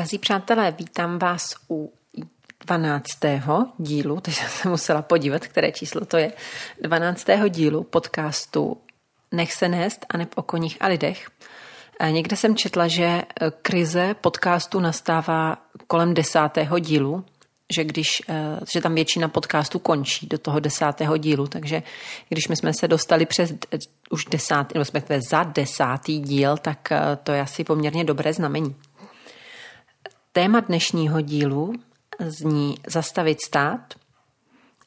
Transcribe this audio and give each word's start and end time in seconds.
Drazí 0.00 0.18
přátelé, 0.18 0.74
vítám 0.78 1.18
vás 1.18 1.54
u 1.70 1.92
12. 2.66 3.04
dílu, 3.78 4.20
teď 4.20 4.34
jsem 4.34 4.48
se 4.48 4.68
musela 4.68 5.02
podívat, 5.02 5.46
které 5.46 5.72
číslo 5.72 6.04
to 6.04 6.16
je, 6.16 6.32
12. 6.82 7.26
dílu 7.48 7.82
podcastu 7.82 8.76
Nech 9.32 9.52
se 9.52 9.68
nést 9.68 10.06
a 10.08 10.16
neb 10.16 10.28
o 10.34 10.42
koních 10.42 10.76
a 10.80 10.86
lidech. 10.86 11.30
Někde 12.10 12.36
jsem 12.36 12.56
četla, 12.56 12.88
že 12.88 13.22
krize 13.62 14.14
podcastu 14.20 14.80
nastává 14.80 15.56
kolem 15.86 16.14
desátého 16.14 16.78
dílu, 16.78 17.24
že 17.74 17.84
když, 17.84 18.22
že 18.72 18.80
tam 18.80 18.94
většina 18.94 19.28
podcastů 19.28 19.78
končí 19.78 20.26
do 20.26 20.38
toho 20.38 20.60
desátého 20.60 21.16
dílu, 21.16 21.46
takže 21.46 21.82
když 22.28 22.48
my 22.48 22.56
jsme 22.56 22.72
se 22.74 22.88
dostali 22.88 23.26
přes 23.26 23.52
už 24.10 24.24
desátý, 24.24 24.74
nebo 24.74 24.80
respektive 24.80 25.20
za 25.30 25.44
desátý 25.44 26.18
díl, 26.18 26.56
tak 26.56 26.88
to 27.22 27.32
je 27.32 27.40
asi 27.40 27.64
poměrně 27.64 28.04
dobré 28.04 28.32
znamení. 28.32 28.76
Téma 30.32 30.60
dnešního 30.60 31.20
dílu 31.20 31.72
zní 32.20 32.74
zastavit 32.86 33.38
stát, 33.46 33.94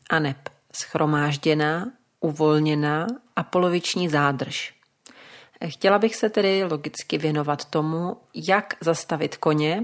aneb 0.09 0.37
schromážděná, 0.71 1.91
uvolněná 2.19 3.07
a 3.35 3.43
poloviční 3.43 4.09
zádrž. 4.09 4.73
Chtěla 5.67 5.99
bych 5.99 6.15
se 6.15 6.29
tedy 6.29 6.63
logicky 6.63 7.17
věnovat 7.17 7.65
tomu, 7.65 8.17
jak 8.33 8.73
zastavit 8.81 9.37
koně, 9.37 9.83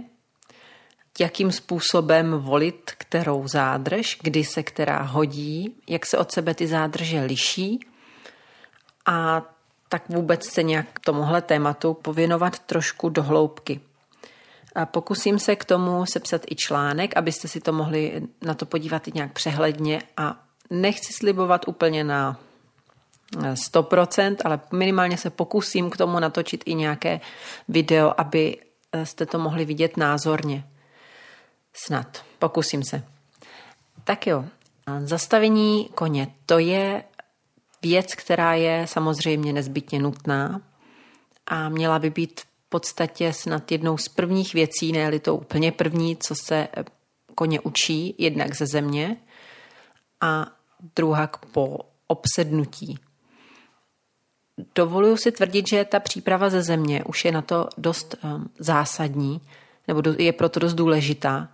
jakým 1.20 1.52
způsobem 1.52 2.32
volit 2.32 2.92
kterou 2.98 3.48
zádrž, 3.48 4.20
kdy 4.22 4.44
se 4.44 4.64
která 4.64 5.02
hodí, 5.02 5.76
jak 5.88 6.06
se 6.06 6.18
od 6.18 6.32
sebe 6.32 6.54
ty 6.54 6.68
zádrže 6.68 7.22
liší 7.22 7.80
a 9.06 9.42
tak 9.90 10.10
vůbec 10.10 10.46
se 10.46 10.64
nějak 10.64 11.00
tomuhle 11.00 11.42
tématu 11.42 11.94
pověnovat 11.94 12.60
trošku 12.60 13.10
do 13.10 13.24
hloubky. 13.24 13.82
Pokusím 14.86 15.40
se 15.40 15.56
k 15.56 15.66
tomu 15.66 16.06
sepsat 16.06 16.42
i 16.52 16.56
článek, 16.56 17.18
abyste 17.18 17.48
si 17.48 17.60
to 17.60 17.74
mohli 17.74 18.22
na 18.42 18.54
to 18.54 18.66
podívat 18.66 19.08
i 19.08 19.12
nějak 19.16 19.34
přehledně 19.34 20.02
a 20.18 20.44
nechci 20.70 21.14
slibovat 21.14 21.68
úplně 21.68 22.04
na 22.04 22.40
100%, 23.38 24.36
ale 24.46 24.60
minimálně 24.72 25.18
se 25.18 25.30
pokusím 25.30 25.90
k 25.90 25.98
tomu 25.98 26.20
natočit 26.20 26.64
i 26.66 26.76
nějaké 26.76 27.20
video, 27.68 28.14
aby 28.18 28.58
jste 29.04 29.26
to 29.26 29.40
mohli 29.40 29.66
vidět 29.66 29.98
názorně. 29.98 30.64
Snad. 31.74 32.24
Pokusím 32.40 32.84
se. 32.84 33.04
Tak 34.04 34.28
jo. 34.28 34.46
Zastavení 35.00 35.90
koně. 35.96 36.34
To 36.46 36.60
je 36.60 37.04
věc, 37.82 38.16
která 38.16 38.54
je 38.54 38.88
samozřejmě 38.88 39.54
nezbytně 39.54 40.00
nutná 40.00 40.62
a 41.48 41.70
měla 41.70 42.00
by 42.00 42.10
být 42.10 42.42
podstatě 42.70 43.34
snad 43.34 43.72
jednou 43.72 43.98
z 43.98 44.08
prvních 44.08 44.54
věcí, 44.54 44.92
ne 44.92 45.20
to 45.20 45.36
úplně 45.36 45.72
první, 45.72 46.18
co 46.18 46.36
se 46.36 46.68
koně 47.36 47.60
učí, 47.60 48.16
jednak 48.18 48.56
ze 48.56 48.66
země 48.66 49.18
a 50.22 50.52
druhá 50.96 51.30
po 51.52 51.80
obsednutí. 52.08 53.00
Dovoluji 54.76 55.18
si 55.18 55.32
tvrdit, 55.32 55.68
že 55.68 55.86
ta 55.86 56.00
příprava 56.00 56.50
ze 56.50 56.62
země 56.62 57.04
už 57.04 57.26
je 57.26 57.32
na 57.32 57.42
to 57.42 57.70
dost 57.78 58.16
um, 58.24 58.50
zásadní, 58.60 59.42
nebo 59.88 60.02
je 60.18 60.34
proto 60.34 60.60
dost 60.60 60.74
důležitá, 60.74 61.50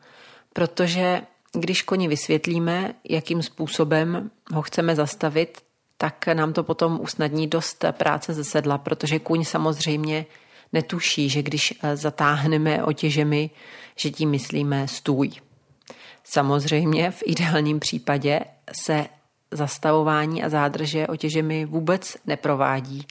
protože 0.54 1.22
když 1.54 1.82
koni 1.82 2.08
vysvětlíme, 2.08 2.94
jakým 3.04 3.44
způsobem 3.44 4.32
ho 4.54 4.62
chceme 4.62 4.96
zastavit, 4.96 5.62
tak 5.98 6.28
nám 6.28 6.54
to 6.54 6.64
potom 6.64 7.00
usnadní 7.02 7.48
dost 7.48 7.86
práce 7.92 8.34
ze 8.34 8.44
sedla, 8.44 8.78
protože 8.78 9.20
kůň 9.20 9.44
samozřejmě 9.44 10.26
netuší, 10.76 11.30
že 11.30 11.42
když 11.42 11.74
eh, 11.74 11.96
zatáhneme 11.96 12.84
otěžemi, 12.84 13.50
že 13.96 14.12
tím 14.12 14.30
myslíme 14.30 14.88
stůj. 14.88 15.32
Samozřejmě 16.24 17.12
v 17.12 17.24
ideálním 17.26 17.80
případě 17.80 18.40
se 18.72 19.08
zastavování 19.52 20.44
a 20.44 20.50
zádrže 20.50 21.08
otěžemi 21.08 21.66
vůbec 21.66 22.18
neprovádí. 22.26 23.08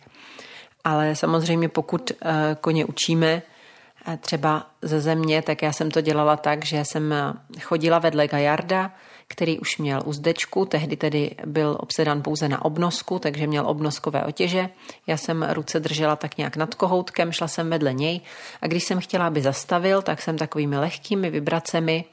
Ale 0.84 1.16
samozřejmě 1.16 1.68
pokud 1.68 2.12
eh, 2.12 2.56
koně 2.60 2.84
učíme 2.84 3.42
eh, 3.42 4.16
třeba 4.16 4.70
ze 4.82 5.00
země, 5.00 5.42
tak 5.42 5.62
já 5.62 5.72
jsem 5.72 5.90
to 5.90 6.00
dělala 6.00 6.36
tak, 6.36 6.64
že 6.64 6.84
jsem 6.84 7.14
chodila 7.60 7.98
vedle 7.98 8.28
Gajarda, 8.28 8.92
který 9.28 9.58
už 9.58 9.78
měl 9.78 10.02
uzdečku, 10.04 10.64
tehdy 10.64 10.96
tedy 10.96 11.30
byl 11.46 11.76
obsedan 11.80 12.22
pouze 12.22 12.48
na 12.48 12.64
obnosku, 12.64 13.18
takže 13.18 13.46
měl 13.46 13.68
obnoskové 13.68 14.24
otěže. 14.24 14.68
Já 15.06 15.16
jsem 15.16 15.46
ruce 15.52 15.80
držela 15.80 16.16
tak 16.16 16.38
nějak 16.38 16.56
nad 16.56 16.74
kohoutkem, 16.74 17.32
šla 17.32 17.48
jsem 17.48 17.70
vedle 17.70 17.92
něj. 17.92 18.20
A 18.62 18.66
když 18.66 18.84
jsem 18.84 19.00
chtěla, 19.00 19.26
aby 19.26 19.42
zastavil, 19.42 20.02
tak 20.02 20.22
jsem 20.22 20.38
takovými 20.38 20.78
lehkými 20.78 21.30
vibracemi 21.30 22.04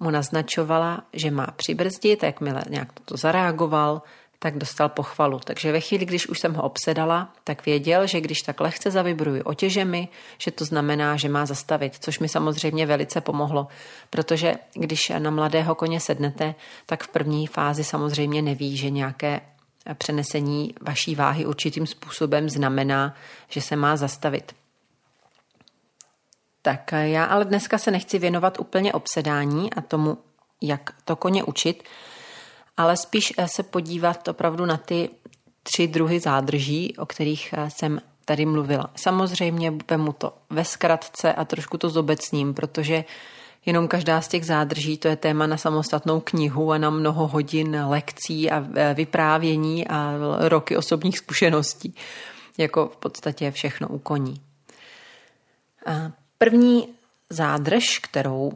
mu 0.00 0.10
naznačovala, 0.10 1.02
že 1.12 1.30
má 1.30 1.46
přibrzdit, 1.56 2.22
jakmile 2.22 2.62
nějak 2.68 2.88
to 3.04 3.16
zareagoval, 3.16 4.02
tak 4.42 4.58
dostal 4.58 4.88
pochvalu. 4.88 5.40
Takže 5.44 5.72
ve 5.72 5.80
chvíli, 5.80 6.04
když 6.04 6.28
už 6.28 6.40
jsem 6.40 6.54
ho 6.54 6.62
obsedala, 6.62 7.32
tak 7.44 7.66
věděl, 7.66 8.06
že 8.06 8.20
když 8.20 8.42
tak 8.42 8.60
lehce 8.60 8.90
zavibruji 8.90 9.42
otěžemi, 9.42 10.08
že 10.38 10.50
to 10.50 10.64
znamená, 10.64 11.16
že 11.16 11.28
má 11.28 11.46
zastavit, 11.46 11.96
což 12.00 12.18
mi 12.18 12.28
samozřejmě 12.28 12.86
velice 12.86 13.20
pomohlo, 13.20 13.66
protože 14.10 14.54
když 14.74 15.12
na 15.18 15.30
mladého 15.30 15.74
koně 15.74 16.00
sednete, 16.00 16.54
tak 16.86 17.04
v 17.04 17.08
první 17.08 17.46
fázi 17.46 17.84
samozřejmě 17.84 18.42
neví, 18.42 18.76
že 18.76 18.90
nějaké 18.90 19.40
přenesení 19.94 20.74
vaší 20.80 21.14
váhy 21.14 21.46
určitým 21.46 21.86
způsobem 21.86 22.50
znamená, 22.50 23.14
že 23.48 23.60
se 23.60 23.76
má 23.76 23.96
zastavit. 23.96 24.52
Tak 26.62 26.92
já 26.92 27.24
ale 27.24 27.44
dneska 27.44 27.78
se 27.78 27.90
nechci 27.90 28.18
věnovat 28.18 28.60
úplně 28.60 28.92
obsedání 28.92 29.72
a 29.74 29.80
tomu, 29.80 30.18
jak 30.60 30.90
to 31.04 31.16
koně 31.16 31.44
učit, 31.44 31.82
ale 32.76 32.96
spíš 32.96 33.32
eh, 33.38 33.48
se 33.48 33.62
podívat 33.62 34.28
opravdu 34.28 34.66
na 34.66 34.76
ty 34.76 35.10
tři 35.62 35.88
druhy 35.88 36.20
zádrží, 36.20 36.96
o 36.96 37.06
kterých 37.06 37.54
eh, 37.56 37.70
jsem 37.70 38.00
tady 38.24 38.46
mluvila. 38.46 38.90
Samozřejmě 38.96 39.72
mu 39.96 40.12
to 40.12 40.34
ve 40.50 40.64
zkratce 40.64 41.32
a 41.32 41.44
trošku 41.44 41.78
to 41.78 41.90
zobecním, 41.90 42.54
protože 42.54 43.04
jenom 43.66 43.88
každá 43.88 44.20
z 44.20 44.28
těch 44.28 44.46
zádrží 44.46 44.98
to 44.98 45.08
je 45.08 45.16
téma 45.16 45.46
na 45.46 45.56
samostatnou 45.56 46.20
knihu 46.20 46.72
a 46.72 46.78
na 46.78 46.90
mnoho 46.90 47.26
hodin 47.28 47.84
lekcí 47.88 48.50
a 48.50 48.66
eh, 48.74 48.94
vyprávění 48.94 49.88
a 49.88 50.14
roky 50.38 50.76
osobních 50.76 51.18
zkušeností, 51.18 51.94
jako 52.58 52.88
v 52.88 52.96
podstatě 52.96 53.50
všechno 53.50 53.88
u 53.88 53.98
koní. 53.98 54.40
První 56.38 56.88
zádrž, 57.30 57.98
kterou 57.98 58.52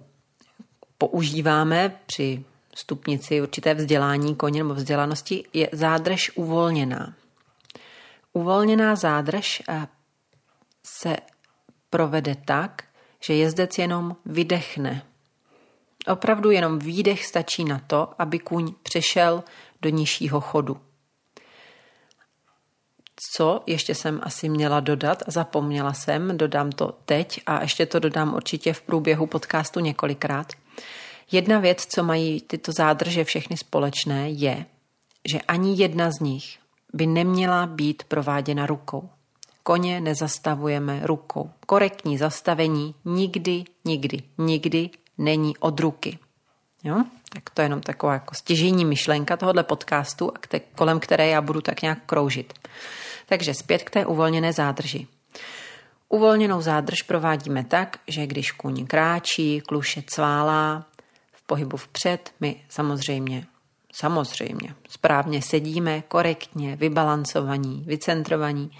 používáme 0.98 1.92
při 2.06 2.44
stupnici 2.76 3.42
určité 3.42 3.74
vzdělání 3.74 4.36
koně 4.36 4.62
nebo 4.62 4.74
vzdělanosti 4.74 5.44
je 5.52 5.68
zádrž 5.72 6.30
uvolněná. 6.34 7.14
Uvolněná 8.32 8.96
zádrž 8.96 9.62
eh, 9.68 9.86
se 10.86 11.16
provede 11.90 12.36
tak, 12.44 12.84
že 13.20 13.34
jezdec 13.34 13.78
jenom 13.78 14.16
vydechne. 14.26 15.02
Opravdu 16.06 16.50
jenom 16.50 16.78
výdech 16.78 17.26
stačí 17.26 17.64
na 17.64 17.78
to, 17.86 18.12
aby 18.18 18.38
kůň 18.38 18.74
přešel 18.82 19.44
do 19.82 19.88
nižšího 19.88 20.40
chodu. 20.40 20.80
Co 23.34 23.62
ještě 23.66 23.94
jsem 23.94 24.20
asi 24.22 24.48
měla 24.48 24.80
dodat 24.80 25.22
zapomněla 25.26 25.92
jsem, 25.92 26.38
dodám 26.38 26.72
to 26.72 26.92
teď 27.04 27.40
a 27.46 27.62
ještě 27.62 27.86
to 27.86 27.98
dodám 27.98 28.34
určitě 28.34 28.72
v 28.72 28.82
průběhu 28.82 29.26
podcastu 29.26 29.80
několikrát– 29.80 30.52
Jedna 31.32 31.58
věc, 31.58 31.86
co 31.86 32.02
mají 32.02 32.40
tyto 32.40 32.72
zádrže 32.72 33.24
všechny 33.24 33.56
společné, 33.56 34.30
je, 34.30 34.66
že 35.28 35.40
ani 35.40 35.82
jedna 35.82 36.10
z 36.10 36.20
nich 36.20 36.58
by 36.92 37.06
neměla 37.06 37.66
být 37.66 38.02
prováděna 38.04 38.66
rukou. 38.66 39.08
Koně 39.62 40.00
nezastavujeme 40.00 41.00
rukou. 41.02 41.50
Korektní 41.66 42.18
zastavení 42.18 42.94
nikdy, 43.04 43.64
nikdy, 43.84 44.22
nikdy 44.38 44.90
není 45.18 45.56
od 45.56 45.80
ruky. 45.80 46.18
Jo? 46.84 47.04
Tak 47.32 47.50
to 47.50 47.62
je 47.62 47.64
jenom 47.64 47.80
taková 47.80 48.12
jako 48.12 48.34
stěžení 48.34 48.84
myšlenka 48.84 49.36
tohohle 49.36 49.62
podcastu, 49.62 50.32
kolem 50.74 51.00
které 51.00 51.28
já 51.28 51.40
budu 51.40 51.60
tak 51.60 51.82
nějak 51.82 51.98
kroužit. 52.06 52.52
Takže 53.26 53.54
zpět 53.54 53.82
k 53.82 53.90
té 53.90 54.06
uvolněné 54.06 54.52
zádrži. 54.52 55.06
Uvolněnou 56.08 56.60
zádrž 56.60 57.02
provádíme 57.02 57.64
tak, 57.64 57.98
že 58.08 58.26
když 58.26 58.52
kůň 58.52 58.86
kráčí, 58.86 59.60
kluše 59.60 60.02
cválá, 60.06 60.86
pohybu 61.46 61.76
vpřed, 61.76 62.34
my 62.40 62.64
samozřejmě, 62.68 63.46
samozřejmě, 63.92 64.74
správně 64.88 65.42
sedíme, 65.42 66.02
korektně, 66.02 66.76
vybalancovaní, 66.76 67.84
vycentrovaní 67.86 68.70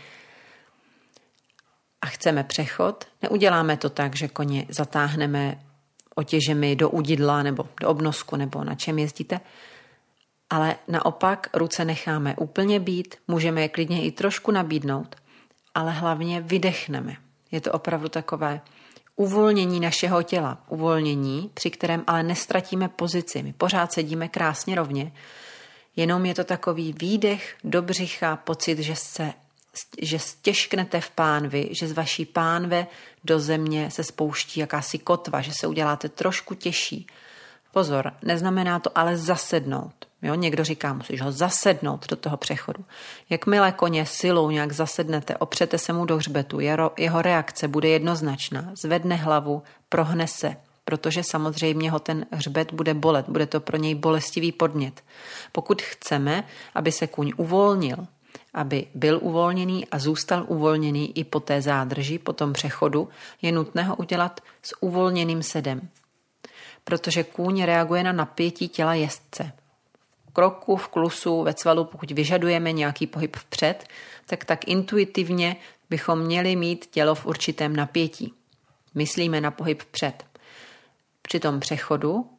a 2.02 2.06
chceme 2.06 2.44
přechod, 2.44 3.04
neuděláme 3.22 3.76
to 3.76 3.90
tak, 3.90 4.16
že 4.16 4.28
koně 4.28 4.66
zatáhneme 4.68 5.60
otěžemi 6.14 6.76
do 6.76 6.90
udidla 6.90 7.42
nebo 7.42 7.68
do 7.80 7.88
obnosku 7.88 8.36
nebo 8.36 8.64
na 8.64 8.74
čem 8.74 8.98
jezdíte, 8.98 9.40
ale 10.50 10.76
naopak 10.88 11.50
ruce 11.54 11.84
necháme 11.84 12.34
úplně 12.36 12.80
být, 12.80 13.14
můžeme 13.28 13.62
je 13.62 13.68
klidně 13.68 14.02
i 14.02 14.12
trošku 14.12 14.50
nabídnout, 14.50 15.16
ale 15.74 15.92
hlavně 15.92 16.40
vydechneme. 16.40 17.16
Je 17.50 17.60
to 17.60 17.72
opravdu 17.72 18.08
takové 18.08 18.60
uvolnění 19.16 19.80
našeho 19.80 20.22
těla. 20.22 20.58
Uvolnění, 20.68 21.50
při 21.54 21.70
kterém 21.70 22.04
ale 22.06 22.22
nestratíme 22.22 22.88
pozici. 22.88 23.42
My 23.42 23.52
pořád 23.52 23.92
sedíme 23.92 24.28
krásně 24.28 24.74
rovně, 24.74 25.12
jenom 25.96 26.26
je 26.26 26.34
to 26.34 26.44
takový 26.44 26.92
výdech 26.92 27.56
do 27.64 27.82
břicha, 27.82 28.36
pocit, 28.36 28.78
že 28.78 28.96
se 28.96 29.32
že 30.02 30.18
stěžknete 30.18 31.00
v 31.00 31.10
pánvi, 31.10 31.68
že 31.70 31.88
z 31.88 31.92
vaší 31.92 32.24
pánve 32.24 32.86
do 33.24 33.40
země 33.40 33.90
se 33.90 34.04
spouští 34.04 34.60
jakási 34.60 34.98
kotva, 34.98 35.40
že 35.40 35.52
se 35.52 35.66
uděláte 35.66 36.08
trošku 36.08 36.54
těžší. 36.54 37.06
Pozor, 37.72 38.12
neznamená 38.22 38.78
to 38.78 38.98
ale 38.98 39.16
zasednout. 39.16 40.05
Jo, 40.22 40.34
někdo 40.34 40.64
říká, 40.64 40.92
musíš 40.92 41.20
ho 41.20 41.32
zasednout 41.32 42.06
do 42.08 42.16
toho 42.16 42.36
přechodu. 42.36 42.84
Jakmile 43.30 43.72
koně 43.72 44.06
silou 44.06 44.50
nějak 44.50 44.72
zasednete, 44.72 45.36
opřete 45.36 45.78
se 45.78 45.92
mu 45.92 46.04
do 46.04 46.16
hřbetu, 46.16 46.60
jeho, 46.60 47.22
reakce 47.22 47.68
bude 47.68 47.88
jednoznačná. 47.88 48.70
Zvedne 48.74 49.16
hlavu, 49.16 49.62
prohne 49.88 50.28
se, 50.28 50.56
protože 50.84 51.22
samozřejmě 51.22 51.90
ho 51.90 51.98
ten 51.98 52.26
hřbet 52.32 52.72
bude 52.72 52.94
bolet, 52.94 53.28
bude 53.28 53.46
to 53.46 53.60
pro 53.60 53.76
něj 53.76 53.94
bolestivý 53.94 54.52
podnět. 54.52 55.04
Pokud 55.52 55.82
chceme, 55.82 56.44
aby 56.74 56.92
se 56.92 57.06
kůň 57.06 57.32
uvolnil, 57.36 58.06
aby 58.54 58.86
byl 58.94 59.18
uvolněný 59.22 59.86
a 59.86 59.98
zůstal 59.98 60.44
uvolněný 60.48 61.18
i 61.18 61.24
po 61.24 61.40
té 61.40 61.62
zádrži, 61.62 62.18
po 62.18 62.32
tom 62.32 62.52
přechodu, 62.52 63.08
je 63.42 63.52
nutné 63.52 63.82
ho 63.82 63.96
udělat 63.96 64.40
s 64.62 64.82
uvolněným 64.82 65.42
sedem. 65.42 65.88
Protože 66.84 67.24
kůň 67.24 67.62
reaguje 67.62 68.02
na 68.04 68.12
napětí 68.12 68.68
těla 68.68 68.94
jezdce. 68.94 69.52
Kroku, 70.36 70.76
v 70.76 70.88
klusu, 70.88 71.42
ve 71.42 71.54
cvalu, 71.54 71.84
pokud 71.84 72.10
vyžadujeme 72.10 72.72
nějaký 72.72 73.06
pohyb 73.06 73.36
vpřed, 73.36 73.88
tak 74.26 74.44
tak 74.44 74.68
intuitivně 74.68 75.56
bychom 75.90 76.18
měli 76.18 76.56
mít 76.56 76.86
tělo 76.86 77.14
v 77.14 77.26
určitém 77.26 77.76
napětí. 77.76 78.34
Myslíme 78.94 79.40
na 79.40 79.50
pohyb 79.50 79.82
vpřed. 79.82 80.24
Při 81.22 81.40
tom 81.40 81.60
přechodu 81.60 82.30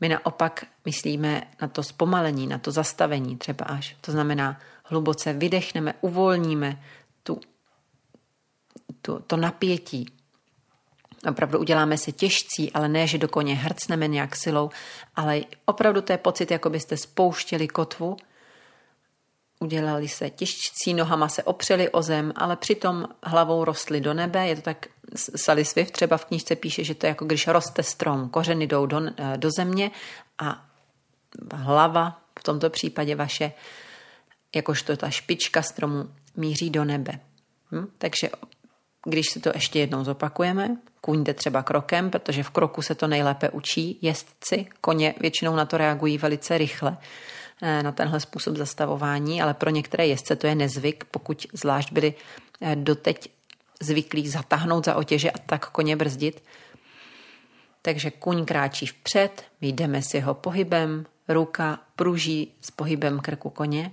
my 0.00 0.08
naopak 0.08 0.66
myslíme 0.84 1.42
na 1.62 1.68
to 1.68 1.82
zpomalení, 1.82 2.46
na 2.46 2.58
to 2.58 2.72
zastavení 2.72 3.36
třeba 3.36 3.64
až. 3.64 3.96
To 4.00 4.12
znamená, 4.12 4.60
hluboce 4.84 5.32
vydechneme, 5.32 5.94
uvolníme 6.00 6.82
tu, 7.22 7.40
tu, 9.02 9.18
to 9.26 9.36
napětí. 9.36 10.06
Opravdu 11.28 11.58
uděláme 11.58 11.98
se 11.98 12.12
těžcí, 12.12 12.72
ale 12.72 12.88
ne, 12.88 13.06
že 13.06 13.18
do 13.18 13.28
koně 13.28 13.54
hrcneme 13.54 14.08
nějak 14.08 14.36
silou, 14.36 14.70
ale 15.16 15.40
opravdu 15.64 16.00
to 16.00 16.12
je 16.12 16.18
pocit, 16.18 16.50
jako 16.50 16.70
byste 16.70 16.96
spouštěli 16.96 17.68
kotvu, 17.68 18.16
udělali 19.60 20.08
se 20.08 20.30
těžcí, 20.30 20.94
nohama 20.94 21.28
se 21.28 21.42
opřeli 21.42 21.88
o 21.88 22.02
zem, 22.02 22.32
ale 22.36 22.56
přitom 22.56 23.08
hlavou 23.22 23.64
rostli 23.64 24.00
do 24.00 24.14
nebe. 24.14 24.48
Je 24.48 24.56
to 24.56 24.62
tak, 24.62 24.86
Sally 25.36 25.64
Swift 25.64 25.90
třeba 25.90 26.16
v 26.16 26.24
knižce 26.24 26.56
píše, 26.56 26.84
že 26.84 26.94
to 26.94 27.06
je 27.06 27.08
jako 27.08 27.24
když 27.24 27.46
roste 27.46 27.82
strom, 27.82 28.28
kořeny 28.28 28.66
jdou 28.66 28.86
do, 28.86 29.00
do 29.36 29.50
země 29.50 29.90
a 30.38 30.64
hlava, 31.54 32.20
v 32.38 32.42
tomto 32.42 32.70
případě 32.70 33.14
vaše, 33.14 33.52
jakožto 34.54 34.96
ta 34.96 35.10
špička 35.10 35.62
stromu, 35.62 36.10
míří 36.36 36.70
do 36.70 36.84
nebe. 36.84 37.20
Hm? 37.72 37.86
Takže 37.98 38.30
když 39.04 39.26
si 39.30 39.40
to 39.40 39.50
ještě 39.54 39.78
jednou 39.78 40.04
zopakujeme, 40.04 40.76
kůň 41.00 41.24
jde 41.24 41.34
třeba 41.34 41.62
krokem, 41.62 42.10
protože 42.10 42.42
v 42.42 42.50
kroku 42.50 42.82
se 42.82 42.94
to 42.94 43.06
nejlépe 43.06 43.50
učí 43.50 43.98
jezdci, 44.02 44.66
koně 44.80 45.14
většinou 45.20 45.56
na 45.56 45.64
to 45.64 45.76
reagují 45.76 46.18
velice 46.18 46.58
rychle 46.58 46.96
eh, 47.62 47.82
na 47.82 47.92
tenhle 47.92 48.20
způsob 48.20 48.56
zastavování, 48.56 49.42
ale 49.42 49.54
pro 49.54 49.70
některé 49.70 50.06
jezdce 50.06 50.36
to 50.36 50.46
je 50.46 50.54
nezvyk, 50.54 51.04
pokud 51.04 51.46
zvlášť 51.52 51.92
byli 51.92 52.14
eh, 52.60 52.76
doteď 52.76 53.30
zvyklí 53.80 54.28
zatáhnout 54.28 54.84
za 54.84 54.94
otěže 54.94 55.30
a 55.30 55.38
tak 55.38 55.70
koně 55.70 55.96
brzdit. 55.96 56.42
Takže 57.82 58.10
kuň 58.10 58.44
kráčí 58.44 58.86
vpřed, 58.86 59.44
jdeme 59.60 60.02
s 60.02 60.14
jeho 60.14 60.34
pohybem, 60.34 61.06
ruka 61.28 61.78
pruží 61.96 62.54
s 62.60 62.70
pohybem 62.70 63.20
krku 63.20 63.50
koně. 63.50 63.92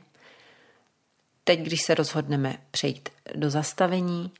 Teď, 1.43 1.59
když 1.59 1.81
se 1.81 1.95
rozhodneme 1.95 2.57
přejít 2.71 3.09
do 3.35 3.49
zastavení, 3.49 4.31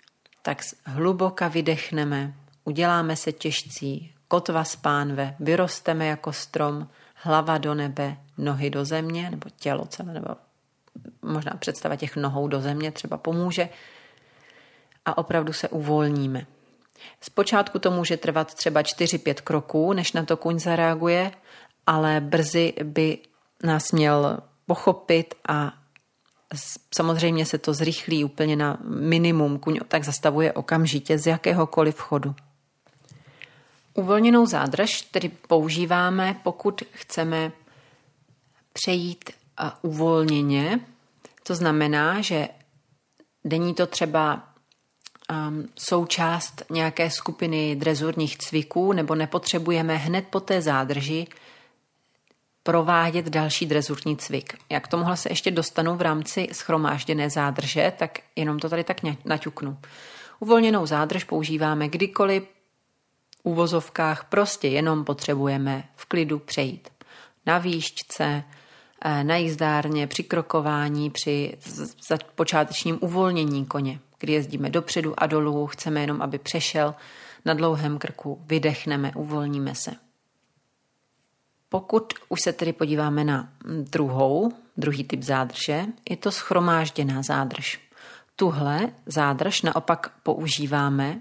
tak 0.42 0.62
hluboka 0.86 1.48
vydechneme, 1.48 2.34
uděláme 2.66 3.16
se 3.16 3.32
těžcí, 3.32 4.14
kotva 4.28 4.64
z 4.64 4.76
pánve, 4.76 5.36
vyrosteme 5.40 6.06
jako 6.06 6.34
strom, 6.34 6.88
hlava 7.16 7.58
do 7.58 7.76
nebe, 7.76 8.18
nohy 8.38 8.70
do 8.70 8.86
země, 8.86 9.30
nebo 9.30 9.50
tělo 9.60 9.86
celé, 9.86 10.14
nebo 10.14 10.28
možná 11.22 11.52
představa 11.60 11.96
těch 11.96 12.16
nohou 12.16 12.48
do 12.48 12.62
země 12.62 12.92
třeba 12.92 13.18
pomůže 13.18 13.70
a 15.06 15.18
opravdu 15.18 15.54
se 15.54 15.70
uvolníme. 15.70 16.46
Zpočátku 17.22 17.80
to 17.80 17.92
může 17.92 18.18
trvat 18.18 18.54
třeba 18.54 18.82
4-5 18.82 19.34
kroků, 19.34 19.94
než 19.94 20.14
na 20.14 20.26
to 20.26 20.38
kuň 20.38 20.60
zareaguje, 20.60 21.32
ale 21.88 22.22
brzy 22.22 22.74
by 22.84 23.18
nás 23.64 23.92
měl 23.92 24.38
pochopit 24.66 25.36
a 25.48 25.74
samozřejmě 26.96 27.46
se 27.46 27.58
to 27.58 27.74
zrychlí 27.74 28.24
úplně 28.24 28.56
na 28.56 28.78
minimum. 28.84 29.60
Kuň 29.60 29.80
tak 29.88 30.04
zastavuje 30.04 30.54
okamžitě 30.54 31.18
z 31.18 31.28
jakéhokoliv 31.28 32.00
chodu. 32.00 32.36
Uvolněnou 33.98 34.46
zádrž 34.46 35.02
tedy 35.02 35.30
používáme, 35.30 36.40
pokud 36.44 36.84
chceme 36.92 37.52
přejít 38.74 39.30
uvolněně. 39.82 40.80
To 41.44 41.56
znamená, 41.56 42.22
že 42.22 42.48
není 43.44 43.74
to 43.74 43.88
třeba 43.88 44.44
um, 45.32 45.70
součást 45.76 46.64
nějaké 46.70 47.10
skupiny 47.10 47.76
drezurních 47.76 48.38
cviků, 48.38 48.94
nebo 48.94 49.16
nepotřebujeme 49.16 49.96
hned 49.96 50.28
po 50.30 50.40
té 50.40 50.62
zádrži 50.62 51.28
provádět 52.64 53.30
další 53.30 53.66
drezurní 53.66 54.18
cvik. 54.18 54.58
Jak 54.70 54.88
tomuhle 54.88 55.18
se 55.18 55.32
ještě 55.32 55.52
dostanu 55.52 55.96
v 55.96 56.02
rámci 56.02 56.48
schromážděné 56.52 57.30
zádrže, 57.30 57.94
tak 57.98 58.20
jenom 58.36 58.60
to 58.60 58.70
tady 58.70 58.84
tak 58.84 58.98
naťuknu. 59.26 59.78
Uvolněnou 60.40 60.86
zádrž 60.86 61.24
používáme 61.24 61.88
kdykoliv 61.88 62.44
v 63.46 63.48
uvozovkách 63.48 64.26
prostě 64.30 64.68
jenom 64.68 65.06
potřebujeme 65.06 65.84
v 65.96 66.06
klidu 66.06 66.40
přejít. 66.40 66.90
Na 67.46 67.58
výšce, 67.58 68.44
eh, 69.06 69.24
na 69.24 69.36
jízdárně, 69.36 70.08
při 70.08 70.24
krokování, 70.24 71.10
při 71.10 71.58
počátečním 72.36 72.98
uvolnění 73.02 73.66
koně 73.66 74.00
kdy 74.20 74.34
jezdíme 74.34 74.70
dopředu 74.70 75.14
a 75.18 75.26
dolů, 75.26 75.68
chceme 75.68 76.02
jenom, 76.02 76.22
aby 76.22 76.38
přešel 76.38 76.96
na 77.46 77.54
dlouhém 77.54 77.98
krku, 77.98 78.42
vydechneme, 78.46 79.12
uvolníme 79.16 79.76
se. 79.76 79.92
Pokud 81.70 82.14
už 82.30 82.42
se 82.42 82.54
tedy 82.54 82.74
podíváme 82.74 83.24
na 83.24 83.50
druhou, 83.92 84.52
druhý 84.78 85.04
typ 85.04 85.24
zádrže, 85.24 85.86
je 86.10 86.18
to 86.18 86.32
schromážděná 86.32 87.22
zádrž. 87.22 87.80
Tuhle 88.36 88.90
zádrž 89.06 89.62
naopak 89.62 90.14
používáme 90.24 91.20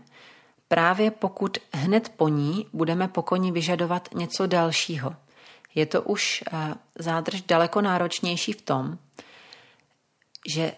právě 0.75 1.11
pokud 1.11 1.59
hned 1.73 2.09
po 2.09 2.29
ní 2.29 2.67
budeme 2.73 3.09
po 3.09 3.23
koni 3.23 3.53
vyžadovat 3.53 4.09
něco 4.15 4.47
dalšího. 4.47 5.17
Je 5.75 5.87
to 5.87 6.03
už 6.03 6.45
eh, 6.53 6.75
zádrž 6.99 7.43
daleko 7.43 7.81
náročnější 7.81 8.53
v 8.53 8.63
tom, 8.63 8.99
že 10.55 10.73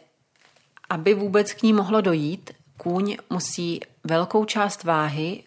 aby 0.88 1.14
vůbec 1.14 1.52
k 1.52 1.62
ní 1.62 1.72
mohlo 1.72 2.00
dojít, 2.00 2.50
kůň 2.76 3.16
musí 3.30 3.80
velkou 4.04 4.44
část 4.44 4.84
váhy 4.84 5.42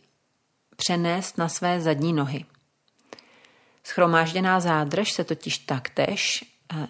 přenést 0.75 1.37
na 1.37 1.49
své 1.49 1.81
zadní 1.81 2.13
nohy. 2.13 2.45
Schromážděná 3.83 4.59
zádrž 4.59 5.11
se 5.11 5.23
totiž 5.23 5.57
taktéž 5.57 6.45
eh, 6.73 6.87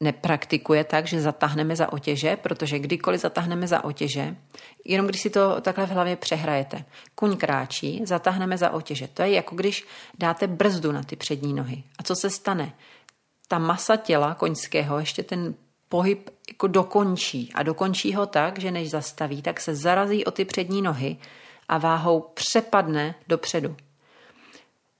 nepraktikuje 0.00 0.84
tak, 0.84 1.06
že 1.06 1.20
zatáhneme 1.20 1.76
za 1.76 1.92
otěže, 1.92 2.36
protože 2.36 2.78
kdykoliv 2.78 3.20
zatáhneme 3.20 3.66
za 3.66 3.84
otěže, 3.84 4.36
jenom 4.84 5.06
když 5.06 5.20
si 5.20 5.30
to 5.30 5.60
takhle 5.60 5.86
v 5.86 5.90
hlavě 5.90 6.16
přehrajete, 6.16 6.84
kuň 7.14 7.36
kráčí, 7.36 8.02
zatáhneme 8.04 8.58
za 8.58 8.70
otěže. 8.70 9.08
To 9.08 9.22
je 9.22 9.30
jako 9.30 9.56
když 9.56 9.86
dáte 10.18 10.46
brzdu 10.46 10.92
na 10.92 11.02
ty 11.02 11.16
přední 11.16 11.54
nohy. 11.54 11.82
A 11.98 12.02
co 12.02 12.14
se 12.14 12.30
stane? 12.30 12.72
Ta 13.48 13.58
masa 13.58 13.96
těla 13.96 14.34
koňského, 14.34 14.98
ještě 14.98 15.22
ten 15.22 15.54
pohyb 15.88 16.30
jako 16.48 16.66
dokončí 16.66 17.52
a 17.54 17.62
dokončí 17.62 18.14
ho 18.14 18.26
tak, 18.26 18.58
že 18.58 18.70
než 18.70 18.90
zastaví, 18.90 19.42
tak 19.42 19.60
se 19.60 19.74
zarazí 19.74 20.24
o 20.24 20.30
ty 20.30 20.44
přední 20.44 20.82
nohy 20.82 21.16
a 21.68 21.78
váhou 21.78 22.20
přepadne 22.20 23.14
dopředu. 23.28 23.76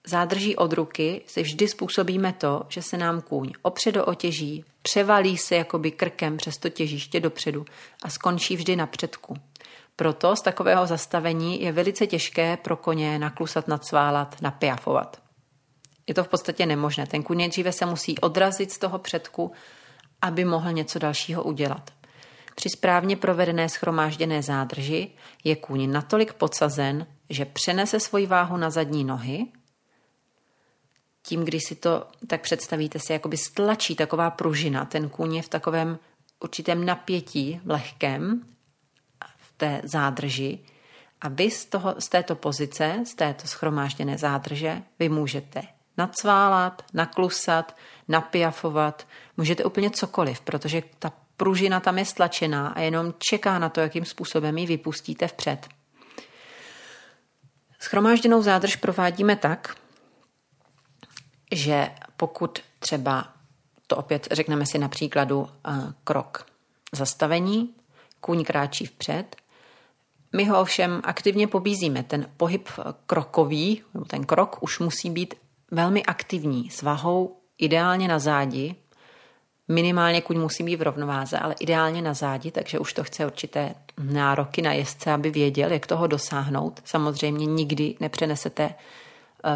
Zádrží 0.06 0.56
od 0.56 0.72
ruky 0.72 1.22
si 1.26 1.42
vždy 1.42 1.68
způsobíme 1.68 2.32
to, 2.32 2.62
že 2.68 2.82
se 2.82 2.96
nám 2.96 3.20
kůň 3.20 3.52
opře 3.62 3.92
do 3.92 4.04
otěží, 4.04 4.64
převalí 4.82 5.38
se 5.38 5.56
jakoby 5.56 5.90
krkem 5.90 6.36
přes 6.36 6.58
to 6.58 6.68
těžiště 6.68 7.20
dopředu 7.20 7.64
a 8.02 8.10
skončí 8.10 8.56
vždy 8.56 8.76
na 8.76 8.86
předku. 8.86 9.36
Proto 9.96 10.36
z 10.36 10.42
takového 10.42 10.86
zastavení 10.86 11.62
je 11.62 11.72
velice 11.72 12.06
těžké 12.06 12.56
pro 12.56 12.76
koně 12.76 13.18
naklusat, 13.18 13.68
nadsválat, 13.68 14.36
napiafovat. 14.42 15.22
Je 16.06 16.14
to 16.14 16.24
v 16.24 16.28
podstatě 16.28 16.66
nemožné. 16.66 17.06
Ten 17.06 17.22
kůň 17.22 17.36
nejdříve 17.36 17.72
se 17.72 17.86
musí 17.86 18.18
odrazit 18.18 18.72
z 18.72 18.78
toho 18.78 18.98
předku 18.98 19.52
aby 20.22 20.44
mohl 20.44 20.72
něco 20.72 20.98
dalšího 20.98 21.42
udělat. 21.42 21.90
Při 22.54 22.70
správně 22.70 23.16
provedené 23.16 23.68
schromážděné 23.68 24.42
zádrži 24.42 25.10
je 25.44 25.56
kůň 25.56 25.92
natolik 25.92 26.32
podsazen, 26.32 27.06
že 27.30 27.44
přenese 27.44 28.00
svoji 28.00 28.26
váhu 28.26 28.56
na 28.56 28.70
zadní 28.70 29.04
nohy. 29.04 29.46
Tím, 31.28 31.44
když 31.44 31.64
si 31.64 31.74
to 31.74 32.06
tak 32.26 32.40
představíte, 32.40 32.98
si 32.98 33.12
jakoby 33.12 33.36
stlačí 33.36 33.96
taková 33.96 34.30
pružina. 34.30 34.84
Ten 34.84 35.08
kůň 35.08 35.34
je 35.34 35.42
v 35.42 35.48
takovém 35.48 35.98
určitém 36.40 36.84
napětí 36.84 37.60
lehkém 37.64 38.42
v 39.36 39.52
té 39.56 39.80
zádrži. 39.84 40.58
A 41.20 41.28
vy 41.28 41.50
z, 41.50 41.64
toho, 41.64 41.94
z 41.98 42.08
této 42.08 42.34
pozice, 42.34 43.02
z 43.06 43.14
této 43.14 43.46
schromážděné 43.46 44.18
zádrže, 44.18 44.82
vy 44.98 45.08
můžete 45.08 45.62
nacválat, 45.96 46.82
naklusat, 46.92 47.76
napiafovat, 48.08 49.06
můžete 49.36 49.64
úplně 49.64 49.90
cokoliv, 49.90 50.40
protože 50.40 50.82
ta 50.98 51.12
pružina 51.36 51.80
tam 51.80 51.98
je 51.98 52.04
stlačená 52.04 52.68
a 52.68 52.80
jenom 52.80 53.14
čeká 53.18 53.58
na 53.58 53.68
to, 53.68 53.80
jakým 53.80 54.04
způsobem 54.04 54.58
ji 54.58 54.66
vypustíte 54.66 55.28
vpřed. 55.28 55.66
Schromážděnou 57.80 58.42
zádrž 58.42 58.76
provádíme 58.76 59.36
tak, 59.36 59.76
že 61.52 61.90
pokud 62.16 62.58
třeba, 62.78 63.28
to 63.86 63.96
opět 63.96 64.28
řekneme 64.32 64.66
si 64.66 64.78
na 64.78 64.88
příkladu 64.88 65.48
eh, 65.48 65.72
krok 66.04 66.46
zastavení, 66.92 67.74
kůň 68.20 68.44
kráčí 68.44 68.86
vpřed, 68.86 69.36
my 70.36 70.44
ho 70.44 70.60
ovšem 70.60 71.00
aktivně 71.04 71.46
pobízíme. 71.46 72.02
Ten 72.02 72.30
pohyb 72.36 72.68
krokový, 73.06 73.82
ten 74.06 74.24
krok 74.24 74.56
už 74.60 74.78
musí 74.78 75.10
být 75.10 75.34
velmi 75.70 76.04
aktivní, 76.04 76.70
s 76.70 76.82
vahou 76.82 77.36
ideálně 77.58 78.08
na 78.08 78.18
zádi, 78.18 78.74
minimálně 79.68 80.20
kuň 80.20 80.40
musí 80.40 80.64
být 80.64 80.76
v 80.76 80.82
rovnováze, 80.82 81.38
ale 81.38 81.54
ideálně 81.60 82.02
na 82.02 82.14
zádi, 82.14 82.50
takže 82.50 82.78
už 82.78 82.92
to 82.92 83.04
chce 83.04 83.26
určité 83.26 83.74
nároky 83.98 84.62
na 84.62 84.72
jezdce, 84.72 85.12
aby 85.12 85.30
věděl, 85.30 85.72
jak 85.72 85.86
toho 85.86 86.06
dosáhnout. 86.06 86.80
Samozřejmě 86.84 87.46
nikdy 87.46 87.94
nepřenesete 88.00 88.74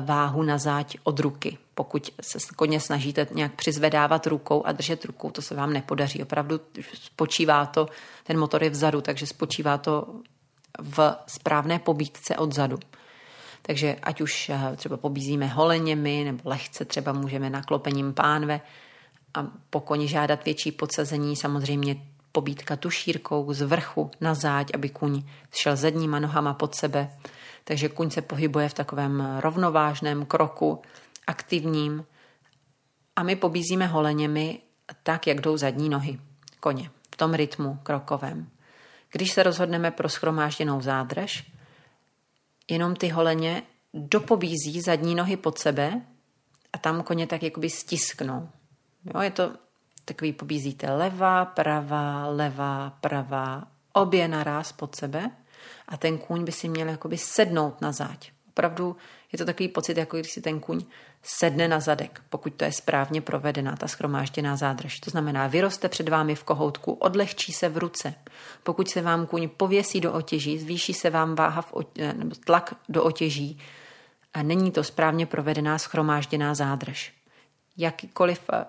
váhu 0.04 0.42
na 0.42 0.58
záď 0.58 0.96
od 1.04 1.20
ruky. 1.20 1.58
Pokud 1.74 2.10
se 2.20 2.38
koně 2.56 2.80
snažíte 2.80 3.26
nějak 3.34 3.54
přizvedávat 3.54 4.26
rukou 4.26 4.66
a 4.66 4.72
držet 4.72 5.04
rukou, 5.04 5.30
to 5.30 5.42
se 5.42 5.54
vám 5.54 5.72
nepodaří. 5.72 6.22
Opravdu 6.22 6.60
spočívá 6.94 7.66
to, 7.66 7.88
ten 8.24 8.38
motor 8.38 8.62
je 8.64 8.70
vzadu, 8.70 9.00
takže 9.00 9.26
spočívá 9.26 9.78
to 9.78 10.14
v 10.78 11.16
správné 11.26 11.78
pobídce 11.78 12.36
odzadu. 12.36 12.78
Takže 13.62 13.96
ať 14.02 14.20
už 14.20 14.48
eh, 14.48 14.76
třeba 14.76 14.96
pobízíme 14.96 15.46
holeněmi 15.46 16.24
nebo 16.24 16.40
lehce 16.44 16.84
třeba 16.84 17.12
můžeme 17.12 17.50
naklopením 17.50 18.12
pánve 18.12 18.60
a 19.34 19.46
po 19.70 19.80
koni 19.80 20.08
žádat 20.08 20.44
větší 20.44 20.72
podsazení, 20.72 21.36
samozřejmě 21.36 21.96
pobítka 22.32 22.76
tušírkou 22.76 23.52
z 23.52 23.62
vrchu 23.62 24.10
na 24.20 24.34
záď, 24.34 24.70
aby 24.74 24.88
kuň 24.88 25.22
šel 25.52 25.76
zadníma 25.76 26.18
nohama 26.18 26.54
pod 26.54 26.74
sebe. 26.74 27.10
Takže 27.70 27.88
kuň 27.88 28.10
se 28.10 28.22
pohybuje 28.22 28.68
v 28.68 28.74
takovém 28.74 29.38
rovnovážném 29.40 30.26
kroku, 30.26 30.82
aktivním 31.26 32.04
a 33.16 33.22
my 33.22 33.36
pobízíme 33.36 33.86
holeněmi 33.86 34.60
tak, 35.02 35.26
jak 35.26 35.40
jdou 35.40 35.56
zadní 35.56 35.88
nohy 35.88 36.20
koně 36.60 36.90
v 37.14 37.16
tom 37.16 37.34
rytmu 37.34 37.78
krokovém. 37.82 38.50
Když 39.12 39.32
se 39.32 39.42
rozhodneme 39.42 39.90
pro 39.90 40.08
schromážděnou 40.08 40.80
zádrž, 40.80 41.52
jenom 42.70 42.96
ty 42.96 43.08
holeně 43.08 43.62
dopobízí 43.94 44.80
zadní 44.80 45.14
nohy 45.14 45.36
pod 45.36 45.58
sebe 45.58 46.00
a 46.72 46.78
tam 46.78 47.02
koně 47.02 47.26
tak 47.26 47.42
jakoby 47.42 47.70
stisknou. 47.70 48.48
Jo, 49.14 49.20
je 49.20 49.30
to 49.30 49.52
takový 50.04 50.32
pobízíte 50.32 50.90
levá, 50.90 51.44
pravá, 51.44 52.26
levá, 52.26 52.90
pravá, 53.00 53.68
obě 53.92 54.28
naraz 54.28 54.72
pod 54.72 54.96
sebe 54.96 55.30
a 55.88 55.96
ten 55.96 56.18
kůň 56.18 56.44
by 56.44 56.52
si 56.52 56.68
měl 56.68 56.88
jakoby 56.88 57.18
sednout 57.18 57.80
na 57.80 57.92
záď. 57.92 58.30
Opravdu 58.48 58.96
je 59.32 59.38
to 59.38 59.44
takový 59.44 59.68
pocit, 59.68 59.96
jako 59.96 60.16
když 60.16 60.32
si 60.32 60.40
ten 60.40 60.60
kůň 60.60 60.84
sedne 61.22 61.68
na 61.68 61.80
zadek, 61.80 62.22
pokud 62.30 62.54
to 62.54 62.64
je 62.64 62.72
správně 62.72 63.20
provedená, 63.20 63.76
ta 63.76 63.88
schromážděná 63.88 64.56
zádrž. 64.56 65.00
To 65.00 65.10
znamená, 65.10 65.46
vyroste 65.46 65.88
před 65.88 66.08
vámi 66.08 66.34
v 66.34 66.44
kohoutku, 66.44 66.92
odlehčí 66.92 67.52
se 67.52 67.68
v 67.68 67.78
ruce. 67.78 68.14
Pokud 68.62 68.90
se 68.90 69.02
vám 69.02 69.26
kůň 69.26 69.48
pověsí 69.48 70.00
do 70.00 70.12
otěží, 70.12 70.58
zvýší 70.58 70.94
se 70.94 71.10
vám 71.10 71.34
váha 71.34 71.62
v 71.62 71.72
otěží, 71.72 72.18
nebo 72.18 72.34
tlak 72.44 72.74
do 72.88 73.04
otěží, 73.04 73.58
a 74.34 74.42
není 74.42 74.70
to 74.70 74.84
správně 74.84 75.26
provedená 75.26 75.78
schromážděná 75.78 76.54
zádrž. 76.54 77.12
Jakýkoliv 77.76 78.40
eh, 78.52 78.64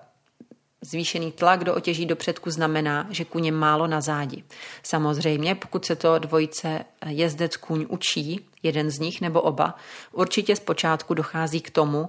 Zvýšený 0.82 1.32
tlak 1.32 1.64
do 1.64 1.74
otěží 1.74 2.06
do 2.06 2.16
předku 2.16 2.50
znamená, 2.50 3.06
že 3.10 3.24
je 3.42 3.52
málo 3.52 3.86
na 3.86 4.00
zádi. 4.00 4.44
Samozřejmě, 4.82 5.54
pokud 5.54 5.84
se 5.84 5.96
to 5.96 6.18
dvojice 6.18 6.84
jezdec 7.06 7.56
kůň 7.56 7.86
učí, 7.88 8.46
jeden 8.62 8.90
z 8.90 8.98
nich 8.98 9.20
nebo 9.20 9.40
oba, 9.40 9.74
určitě 10.12 10.56
zpočátku 10.56 11.14
dochází 11.14 11.60
k 11.60 11.70
tomu, 11.70 12.08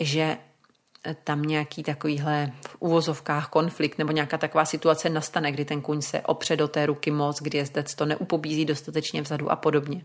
že 0.00 0.36
tam 1.24 1.42
nějaký 1.42 1.82
takovýhle 1.82 2.52
v 2.68 2.76
uvozovkách 2.78 3.48
konflikt 3.48 3.98
nebo 3.98 4.12
nějaká 4.12 4.38
taková 4.38 4.64
situace 4.64 5.08
nastane, 5.08 5.52
kdy 5.52 5.64
ten 5.64 5.80
kůň 5.80 6.02
se 6.02 6.20
opře 6.20 6.56
do 6.56 6.68
té 6.68 6.86
ruky 6.86 7.10
moc, 7.10 7.42
kdy 7.42 7.58
jezdec 7.58 7.94
to 7.94 8.06
neupobízí 8.06 8.64
dostatečně 8.64 9.22
vzadu 9.22 9.50
a 9.50 9.56
podobně. 9.56 10.04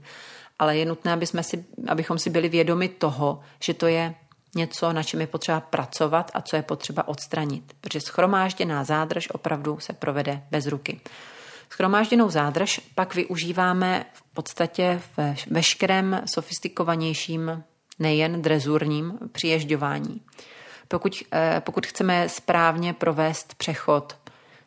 Ale 0.59 0.77
je 0.77 0.85
nutné, 0.85 1.13
aby 1.13 1.25
jsme 1.25 1.43
si, 1.43 1.65
abychom 1.87 2.19
si 2.19 2.29
byli 2.29 2.49
vědomi 2.49 2.89
toho, 2.89 3.39
že 3.59 3.73
to 3.73 3.87
je 3.87 4.15
něco, 4.55 4.93
na 4.93 5.03
čem 5.03 5.21
je 5.21 5.27
potřeba 5.27 5.59
pracovat 5.59 6.31
a 6.33 6.41
co 6.41 6.55
je 6.55 6.61
potřeba 6.61 7.07
odstranit, 7.07 7.73
protože 7.81 8.01
schromážděná 8.01 8.83
zádrž 8.83 9.29
opravdu 9.31 9.79
se 9.79 9.93
provede 9.93 10.43
bez 10.51 10.67
ruky. 10.67 11.01
Schromážděnou 11.69 12.29
zádrž 12.29 12.81
pak 12.95 13.15
využíváme 13.15 14.05
v 14.13 14.23
podstatě 14.33 15.01
ve 15.17 15.35
veškerém 15.51 16.21
sofistikovanějším, 16.25 17.63
nejen 17.99 18.41
drezurním 18.41 19.19
přiježďování. 19.31 20.21
Pokud, 20.87 21.23
eh, 21.31 21.61
pokud 21.65 21.87
chceme 21.87 22.29
správně 22.29 22.93
provést 22.93 23.55
přechod 23.55 24.17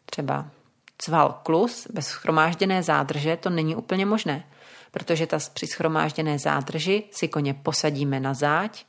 třeba 0.05 0.47
cval 0.99 1.41
klus 1.43 1.87
bez 1.93 2.07
schromážděné 2.07 2.83
zádrže, 2.83 3.37
to 3.37 3.51
není 3.51 3.77
úplně 3.77 4.07
možné, 4.07 4.45
protože 4.91 5.27
ta 5.27 5.39
při 5.55 5.67
schromážděné 5.67 6.39
zádrži 6.39 7.05
si 7.11 7.29
koně 7.29 7.55
posadíme 7.55 8.21
na 8.21 8.35
záď, 8.35 8.85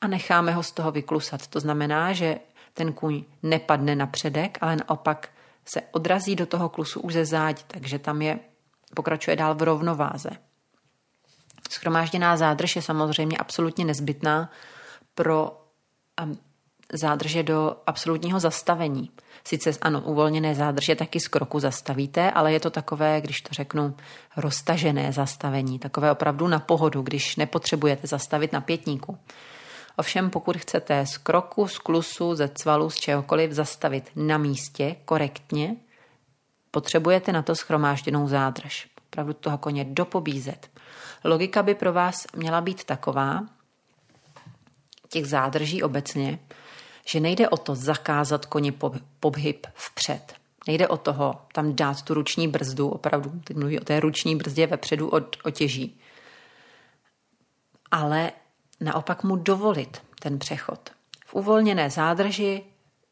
a 0.00 0.06
necháme 0.06 0.52
ho 0.52 0.62
z 0.62 0.72
toho 0.72 0.90
vyklusat. 0.90 1.46
To 1.46 1.60
znamená, 1.60 2.12
že 2.12 2.38
ten 2.74 2.92
kůň 2.92 3.24
nepadne 3.42 3.96
na 3.96 4.06
předek, 4.06 4.58
ale 4.60 4.76
naopak 4.76 5.28
se 5.64 5.82
odrazí 5.92 6.36
do 6.36 6.46
toho 6.46 6.68
klusu 6.68 7.00
už 7.00 7.12
ze 7.12 7.24
záď, 7.24 7.62
takže 7.66 7.98
tam 7.98 8.22
je, 8.22 8.38
pokračuje 8.94 9.36
dál 9.36 9.54
v 9.54 9.62
rovnováze. 9.62 10.30
Schromážděná 11.70 12.36
zádrž 12.36 12.76
je 12.76 12.82
samozřejmě 12.82 13.36
absolutně 13.36 13.84
nezbytná 13.84 14.50
pro 15.14 15.64
zádrže 16.92 17.42
do 17.42 17.76
absolutního 17.86 18.40
zastavení. 18.40 19.10
Sice 19.44 19.70
ano, 19.82 20.00
uvolněné 20.00 20.54
zádrže 20.54 20.94
taky 20.94 21.20
z 21.20 21.28
kroku 21.28 21.60
zastavíte, 21.60 22.30
ale 22.30 22.52
je 22.52 22.60
to 22.60 22.70
takové, 22.70 23.20
když 23.20 23.40
to 23.40 23.54
řeknu, 23.54 23.96
roztažené 24.36 25.12
zastavení, 25.12 25.78
takové 25.78 26.12
opravdu 26.12 26.48
na 26.48 26.58
pohodu, 26.58 27.02
když 27.02 27.36
nepotřebujete 27.36 28.06
zastavit 28.06 28.52
na 28.52 28.60
pětníku. 28.60 29.18
Ovšem 29.98 30.30
pokud 30.30 30.56
chcete 30.56 31.06
z 31.06 31.18
kroku, 31.18 31.68
z 31.68 31.78
klusu, 31.78 32.34
ze 32.34 32.48
cvalu, 32.48 32.90
z 32.90 32.96
čehokoliv 32.96 33.52
zastavit 33.52 34.10
na 34.16 34.38
místě 34.38 34.96
korektně, 35.04 35.76
potřebujete 36.70 37.32
na 37.32 37.42
to 37.42 37.54
schromážděnou 37.56 38.28
zádrž. 38.28 38.88
Opravdu 39.06 39.32
toho 39.32 39.58
koně 39.58 39.84
dopobízet. 39.84 40.70
Logika 41.24 41.62
by 41.62 41.74
pro 41.74 41.92
vás 41.92 42.26
měla 42.36 42.60
být 42.60 42.84
taková, 42.84 43.40
těch 45.08 45.26
zádrží 45.26 45.82
obecně, 45.82 46.38
že 47.06 47.20
nejde 47.20 47.48
o 47.48 47.56
to 47.56 47.74
zakázat 47.74 48.46
koni 48.46 48.72
pohyb 49.20 49.66
vpřed. 49.74 50.34
Nejde 50.66 50.88
o 50.88 50.96
toho 50.96 51.34
tam 51.52 51.76
dát 51.76 52.02
tu 52.02 52.14
ruční 52.14 52.48
brzdu, 52.48 52.88
opravdu, 52.88 53.40
teď 53.44 53.56
mluví 53.56 53.80
o 53.80 53.84
té 53.84 54.00
ruční 54.00 54.36
brzdě 54.36 54.66
vepředu 54.66 55.08
od 55.08 55.36
otěží. 55.44 56.00
Ale 57.90 58.32
naopak 58.80 59.24
mu 59.24 59.36
dovolit 59.36 60.02
ten 60.20 60.38
přechod. 60.38 60.90
V 61.26 61.34
uvolněné 61.34 61.90
zádrži 61.90 62.62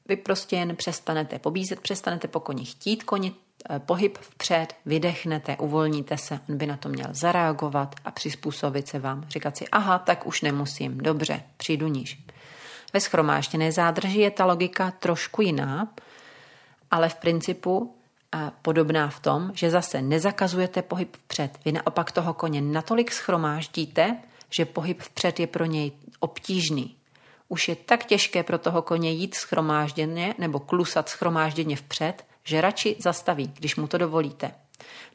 vy 0.09 0.17
prostě 0.17 0.57
jen 0.57 0.77
přestanete 0.77 1.39
pobízet, 1.39 1.81
přestanete 1.81 2.29
po 2.29 2.41
koni 2.41 2.65
chtít 2.65 3.05
koni, 3.05 3.33
eh, 3.71 3.79
pohyb 3.79 4.19
vpřed, 4.19 4.75
vydechnete, 4.87 5.57
uvolníte 5.57 6.19
se, 6.19 6.41
on 6.49 6.57
by 6.57 6.67
na 6.67 6.77
to 6.77 6.89
měl 6.89 7.09
zareagovat 7.11 7.95
a 8.05 8.11
přizpůsobit 8.11 8.89
se 8.89 8.99
vám. 8.99 9.25
Říkat 9.29 9.57
si, 9.57 9.69
aha, 9.69 9.99
tak 9.99 10.27
už 10.27 10.43
nemusím, 10.43 10.99
dobře, 10.99 11.43
přijdu 11.57 11.89
níž. 11.89 12.23
Ve 12.93 13.01
schromáštěné 13.01 13.73
zádrži 13.73 14.21
je 14.21 14.31
ta 14.31 14.45
logika 14.45 14.91
trošku 14.91 15.43
jiná, 15.43 15.89
ale 16.91 17.09
v 17.09 17.15
principu 17.15 17.97
podobná 18.63 19.09
v 19.09 19.21
tom, 19.21 19.51
že 19.55 19.71
zase 19.71 20.03
nezakazujete 20.03 20.83
pohyb 20.83 21.17
vpřed. 21.17 21.59
Vy 21.65 21.73
naopak 21.73 22.13
toho 22.13 22.35
koně 22.35 22.61
natolik 22.61 23.13
schromáždíte, 23.13 24.17
že 24.51 24.65
pohyb 24.65 25.03
vpřed 25.03 25.41
je 25.41 25.47
pro 25.47 25.65
něj 25.65 25.93
obtížný. 26.21 26.97
Už 27.49 27.69
je 27.69 27.77
tak 27.77 28.05
těžké 28.05 28.43
pro 28.43 28.59
toho 28.59 28.83
koně 28.83 29.11
jít 29.11 29.35
schromážděně 29.35 30.35
nebo 30.39 30.61
klusat 30.61 31.09
schromážděně 31.09 31.77
vpřed, 31.77 32.27
že 32.45 32.61
radši 32.61 32.97
zastaví, 32.99 33.53
když 33.55 33.77
mu 33.77 33.87
to 33.87 33.99
dovolíte. 33.99 34.55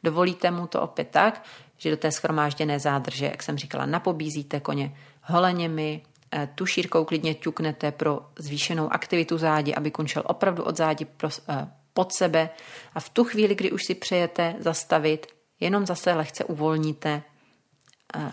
Dovolíte 0.03 0.51
mu 0.51 0.67
to 0.67 0.81
opět 0.81 1.07
tak, 1.11 1.43
že 1.77 1.89
do 1.89 1.97
té 1.97 2.11
schromážděné 2.11 2.79
zádrže, 2.79 3.25
jak 3.25 3.43
jsem 3.43 3.57
říkala, 3.57 3.85
napobízíte 3.85 4.59
koně 4.59 4.97
holeněmi, 5.23 6.01
eh, 6.31 6.49
tu 6.55 6.65
šírkou 6.65 7.05
klidně 7.05 7.33
ťuknete 7.33 7.91
pro 7.91 8.19
zvýšenou 8.39 8.93
aktivitu 8.93 9.37
zádi, 9.37 9.73
aby 9.73 9.91
končil 9.91 10.23
opravdu 10.25 10.63
od 10.63 10.77
zádi 10.77 11.07
eh, 11.23 11.67
pod 11.93 12.13
sebe 12.13 12.49
a 12.95 12.99
v 12.99 13.09
tu 13.09 13.23
chvíli, 13.23 13.55
kdy 13.55 13.71
už 13.71 13.83
si 13.83 13.95
přejete 13.95 14.55
zastavit, 14.59 15.27
jenom 15.59 15.85
zase 15.85 16.13
lehce 16.13 16.43
uvolníte 16.43 17.23
eh, 18.15 18.31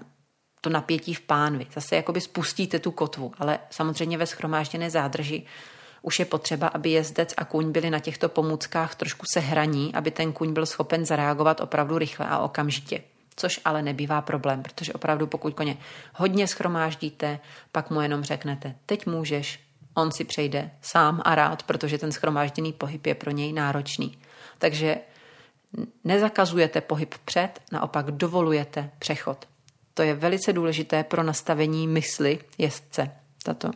to 0.60 0.70
napětí 0.70 1.14
v 1.14 1.20
pánvi. 1.20 1.66
Zase 1.74 1.96
jakoby 1.96 2.20
spustíte 2.20 2.78
tu 2.78 2.90
kotvu, 2.90 3.32
ale 3.38 3.58
samozřejmě 3.70 4.18
ve 4.18 4.26
schromážděné 4.26 4.90
zádrži 4.90 5.46
už 6.02 6.18
je 6.18 6.24
potřeba, 6.24 6.66
aby 6.66 6.90
jezdec 6.90 7.34
a 7.36 7.44
kuň 7.44 7.72
byli 7.72 7.90
na 7.90 7.98
těchto 7.98 8.28
pomůckách 8.28 8.94
trošku 8.94 9.26
sehraní, 9.32 9.94
aby 9.94 10.10
ten 10.10 10.32
kuň 10.32 10.52
byl 10.52 10.66
schopen 10.66 11.06
zareagovat 11.06 11.60
opravdu 11.60 11.98
rychle 11.98 12.26
a 12.26 12.38
okamžitě. 12.38 13.02
Což 13.36 13.60
ale 13.64 13.82
nebývá 13.82 14.22
problém, 14.22 14.62
protože 14.62 14.92
opravdu 14.92 15.26
pokud 15.26 15.54
koně 15.54 15.76
hodně 16.14 16.46
schromáždíte, 16.46 17.38
pak 17.72 17.90
mu 17.90 18.00
jenom 18.00 18.24
řeknete, 18.24 18.74
teď 18.86 19.06
můžeš, 19.06 19.60
on 19.94 20.12
si 20.12 20.24
přejde 20.24 20.70
sám 20.82 21.22
a 21.24 21.34
rád, 21.34 21.62
protože 21.62 21.98
ten 21.98 22.12
schromážděný 22.12 22.72
pohyb 22.72 23.06
je 23.06 23.14
pro 23.14 23.30
něj 23.30 23.52
náročný. 23.52 24.18
Takže 24.58 24.96
nezakazujete 26.04 26.80
pohyb 26.80 27.14
před, 27.24 27.60
naopak 27.72 28.10
dovolujete 28.10 28.90
přechod. 28.98 29.46
To 29.99 30.02
je 30.02 30.14
velice 30.14 30.52
důležité 30.52 31.05
pro 31.05 31.23
nastavení 31.23 31.88
mysli 31.88 32.38
jezdce, 32.59 33.11
tato, 33.43 33.71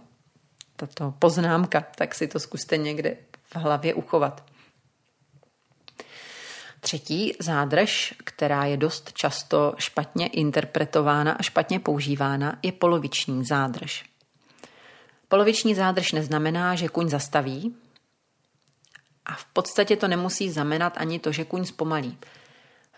tato 0.76 1.14
poznámka, 1.19 1.87
tak 1.95 2.14
si 2.14 2.29
to 2.29 2.41
zkuste 2.41 2.76
někde 2.76 3.17
v 3.45 3.57
hlavě 3.57 3.95
uchovat. 3.95 4.45
Třetí 6.81 7.33
zádrž, 7.38 8.14
která 8.25 8.64
je 8.64 8.76
dost 8.76 9.12
často 9.12 9.75
špatně 9.79 10.26
interpretována 10.26 11.33
a 11.33 11.43
špatně 11.43 11.81
používána, 11.81 12.59
je 12.62 12.73
poloviční 12.73 13.45
zádrž. 13.45 14.05
Poloviční 15.29 15.75
zádrž 15.75 16.12
neznamená, 16.12 16.75
že 16.75 16.88
kuň 16.88 17.09
zastaví 17.09 17.76
a 19.25 19.35
v 19.35 19.45
podstatě 19.45 19.97
to 19.97 20.09
nemusí 20.09 20.50
znamenat 20.50 20.95
ani 20.97 21.19
to, 21.19 21.33
že 21.33 21.45
kuň 21.45 21.64
zpomalí. 21.64 22.19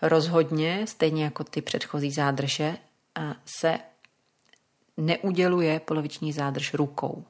Rozhodně, 0.01 0.85
stejně 0.87 1.23
jako 1.23 1.43
ty 1.43 1.61
předchozí 1.61 2.11
zádrže, 2.11 2.77
se 3.45 3.79
neuděluje 4.97 5.79
poloviční 5.79 6.33
zádrž 6.33 6.73
rukou. 6.73 7.25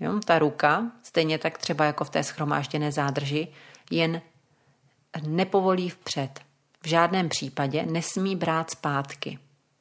Jo? 0.00 0.20
Ta 0.24 0.38
ruka, 0.38 0.92
stejně 1.02 1.38
tak 1.38 1.58
třeba 1.58 1.84
jako 1.84 2.04
v 2.04 2.10
té 2.10 2.24
schromážděné 2.24 2.92
zádrži, 2.92 3.48
jen 3.90 4.22
nepovolí 5.26 5.88
vpřed. 5.88 6.40
V 6.82 6.88
žádném 6.88 7.28
případě 7.28 7.86
nesmí 7.86 8.36
brát 8.36 8.70
zpátky. 8.70 9.38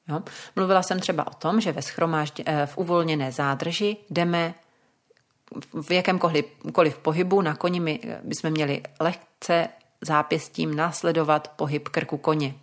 Jo? 0.07 0.21
Mluvila 0.55 0.83
jsem 0.83 0.99
třeba 0.99 1.27
o 1.27 1.33
tom, 1.33 1.61
že 1.61 1.71
ve 1.71 1.81
schromáždě, 1.81 2.43
eh, 2.45 2.65
v 2.65 2.77
uvolněné 2.77 3.31
zádrži 3.31 3.97
jdeme 4.09 4.53
v 5.81 5.91
jakémkoliv 5.91 6.97
pohybu 7.01 7.41
na 7.41 7.55
koni 7.55 7.79
my 7.79 7.99
eh, 8.03 8.19
bychom 8.23 8.51
měli 8.51 8.81
lehce 8.99 9.69
zápěstím 10.01 10.75
následovat 10.75 11.47
pohyb 11.47 11.89
krku 11.89 12.17
koně. 12.17 12.55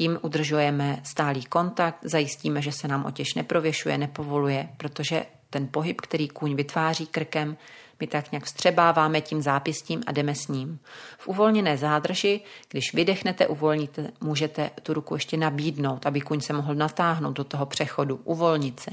Tím 0.00 0.18
udržujeme 0.22 1.00
stálý 1.04 1.44
kontakt, 1.44 1.98
zajistíme, 2.02 2.62
že 2.62 2.72
se 2.72 2.88
nám 2.88 3.04
otěž 3.04 3.34
neprověšuje, 3.34 3.98
nepovoluje, 3.98 4.68
protože 4.76 5.26
ten 5.50 5.68
pohyb, 5.68 6.00
který 6.00 6.28
kůň 6.28 6.54
vytváří 6.54 7.06
krkem, 7.06 7.56
my 8.00 8.06
tak 8.06 8.32
nějak 8.32 8.44
vstřebáváme 8.44 9.20
tím 9.20 9.42
zápěstím 9.42 10.02
a 10.06 10.12
jdeme 10.12 10.34
s 10.34 10.48
ním. 10.48 10.78
V 11.18 11.28
uvolněné 11.28 11.76
zádrži, 11.76 12.40
když 12.68 12.94
vydechnete, 12.94 13.46
uvolníte, 13.46 14.10
můžete 14.20 14.70
tu 14.82 14.94
ruku 14.94 15.14
ještě 15.14 15.36
nabídnout, 15.36 16.06
aby 16.06 16.20
kuň 16.20 16.40
se 16.40 16.52
mohl 16.52 16.74
natáhnout 16.74 17.36
do 17.36 17.44
toho 17.44 17.66
přechodu, 17.66 18.20
uvolnit 18.24 18.80
se. 18.80 18.90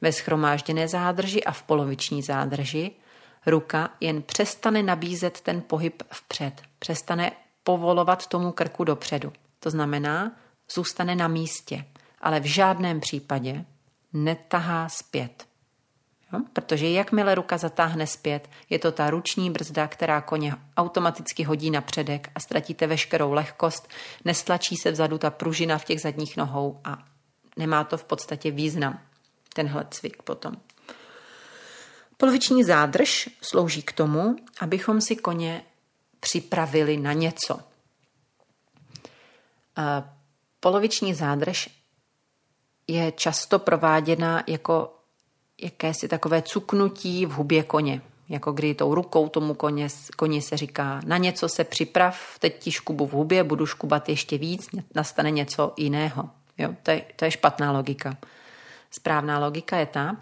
Ve 0.00 0.12
schromážděné 0.12 0.88
zádrži 0.88 1.44
a 1.44 1.52
v 1.52 1.62
poloviční 1.62 2.22
zádrži 2.22 2.90
ruka 3.46 3.90
jen 4.00 4.22
přestane 4.22 4.82
nabízet 4.82 5.40
ten 5.40 5.60
pohyb 5.60 6.02
vpřed, 6.12 6.62
přestane 6.78 7.32
povolovat 7.64 8.26
tomu 8.26 8.52
krku 8.52 8.84
dopředu. 8.84 9.32
To 9.60 9.70
znamená, 9.70 10.32
zůstane 10.74 11.14
na 11.14 11.28
místě, 11.28 11.84
ale 12.20 12.40
v 12.40 12.44
žádném 12.44 13.00
případě 13.00 13.64
netahá 14.12 14.88
zpět. 14.88 15.46
Jo? 16.32 16.40
Protože 16.52 16.90
jakmile 16.90 17.34
ruka 17.34 17.58
zatáhne 17.58 18.06
zpět, 18.06 18.48
je 18.70 18.78
to 18.78 18.92
ta 18.92 19.10
ruční 19.10 19.50
brzda, 19.50 19.88
která 19.88 20.20
koně 20.20 20.54
automaticky 20.76 21.42
hodí 21.42 21.70
na 21.70 21.80
předek 21.80 22.30
a 22.34 22.40
ztratíte 22.40 22.86
veškerou 22.86 23.32
lehkost, 23.32 23.88
nestlačí 24.24 24.76
se 24.76 24.90
vzadu 24.90 25.18
ta 25.18 25.30
pružina 25.30 25.78
v 25.78 25.84
těch 25.84 26.00
zadních 26.00 26.36
nohou 26.36 26.80
a 26.84 27.04
nemá 27.56 27.84
to 27.84 27.96
v 27.96 28.04
podstatě 28.04 28.50
význam, 28.50 29.00
tenhle 29.54 29.86
cvik 29.90 30.22
potom. 30.22 30.56
Poloviční 32.16 32.64
zádrž 32.64 33.28
slouží 33.42 33.82
k 33.82 33.92
tomu, 33.92 34.36
abychom 34.60 35.00
si 35.00 35.16
koně 35.16 35.62
připravili 36.20 36.96
na 36.96 37.12
něco. 37.12 37.69
Poloviční 40.60 41.14
zádrž 41.14 41.68
je 42.86 43.12
často 43.12 43.58
prováděna 43.58 44.42
jako 44.46 44.94
jakési 45.62 46.08
takové 46.08 46.42
cuknutí 46.42 47.26
v 47.26 47.30
hubě 47.30 47.62
koně. 47.62 48.02
Jako 48.28 48.52
kdy 48.52 48.74
tou 48.74 48.94
rukou 48.94 49.28
tomu 49.28 49.54
koně, 49.54 49.88
koni 50.16 50.42
se 50.42 50.56
říká, 50.56 51.00
na 51.06 51.16
něco 51.16 51.48
se 51.48 51.64
připrav, 51.64 52.38
teď 52.38 52.58
ti 52.58 52.72
škubu 52.72 53.06
v 53.06 53.12
hubě, 53.12 53.44
budu 53.44 53.66
škubat 53.66 54.08
ještě 54.08 54.38
víc, 54.38 54.68
nastane 54.94 55.30
něco 55.30 55.72
jiného. 55.76 56.30
Jo, 56.58 56.74
to, 56.82 56.90
je, 56.90 57.04
to 57.16 57.24
je 57.24 57.30
špatná 57.30 57.72
logika. 57.72 58.16
Správná 58.90 59.38
logika 59.38 59.76
je 59.76 59.86
ta, 59.86 60.16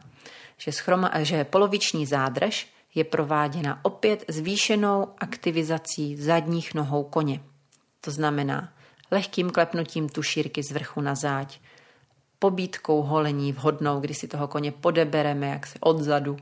že, 0.57 0.73
schroma, 0.73 1.11
že 1.19 1.45
poloviční 1.45 2.07
zádrž 2.07 2.69
je 2.95 3.05
prováděna 3.05 3.81
opět 3.83 4.25
zvýšenou 4.29 5.07
aktivizací 5.19 6.17
zadních 6.17 6.75
nohou 6.75 7.05
koně. 7.05 7.41
To 8.01 8.11
znamená 8.11 8.73
lehkým 9.11 9.51
klepnutím 9.51 10.09
tušírky 10.09 10.63
z 10.63 10.73
vrchu 10.73 11.01
na 11.01 11.15
záď, 11.15 11.59
pobítkou 12.39 13.03
holení 13.03 13.53
vhodnou, 13.53 14.01
kdy 14.01 14.15
si 14.15 14.29
toho 14.29 14.49
koně 14.49 14.73
podebereme, 14.73 15.49
jak 15.49 15.67
se 15.67 15.79
odzadu, 15.81 16.37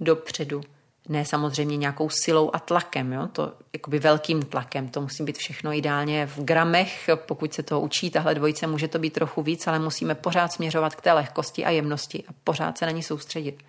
dopředu, 0.00 0.60
ne 1.08 1.24
samozřejmě 1.24 1.76
nějakou 1.76 2.08
silou 2.10 2.50
a 2.52 2.58
tlakem, 2.58 3.12
jo? 3.12 3.28
to 3.32 3.52
jakoby 3.72 3.98
velkým 3.98 4.42
tlakem, 4.42 4.88
to 4.88 5.00
musí 5.00 5.24
být 5.24 5.38
všechno 5.38 5.72
ideálně 5.72 6.26
v 6.26 6.38
gramech, 6.38 7.10
pokud 7.26 7.54
se 7.54 7.62
to 7.62 7.80
učí 7.80 8.10
tahle 8.10 8.34
dvojice, 8.34 8.66
může 8.66 8.88
to 8.88 8.98
být 8.98 9.12
trochu 9.12 9.42
víc, 9.42 9.66
ale 9.66 9.78
musíme 9.78 10.14
pořád 10.14 10.52
směřovat 10.52 10.94
k 10.94 11.00
té 11.00 11.12
lehkosti 11.12 11.64
a 11.64 11.70
jemnosti 11.70 12.24
a 12.28 12.32
pořád 12.44 12.78
se 12.78 12.86
na 12.86 12.92
ní 12.92 13.02
soustředit. 13.02 13.62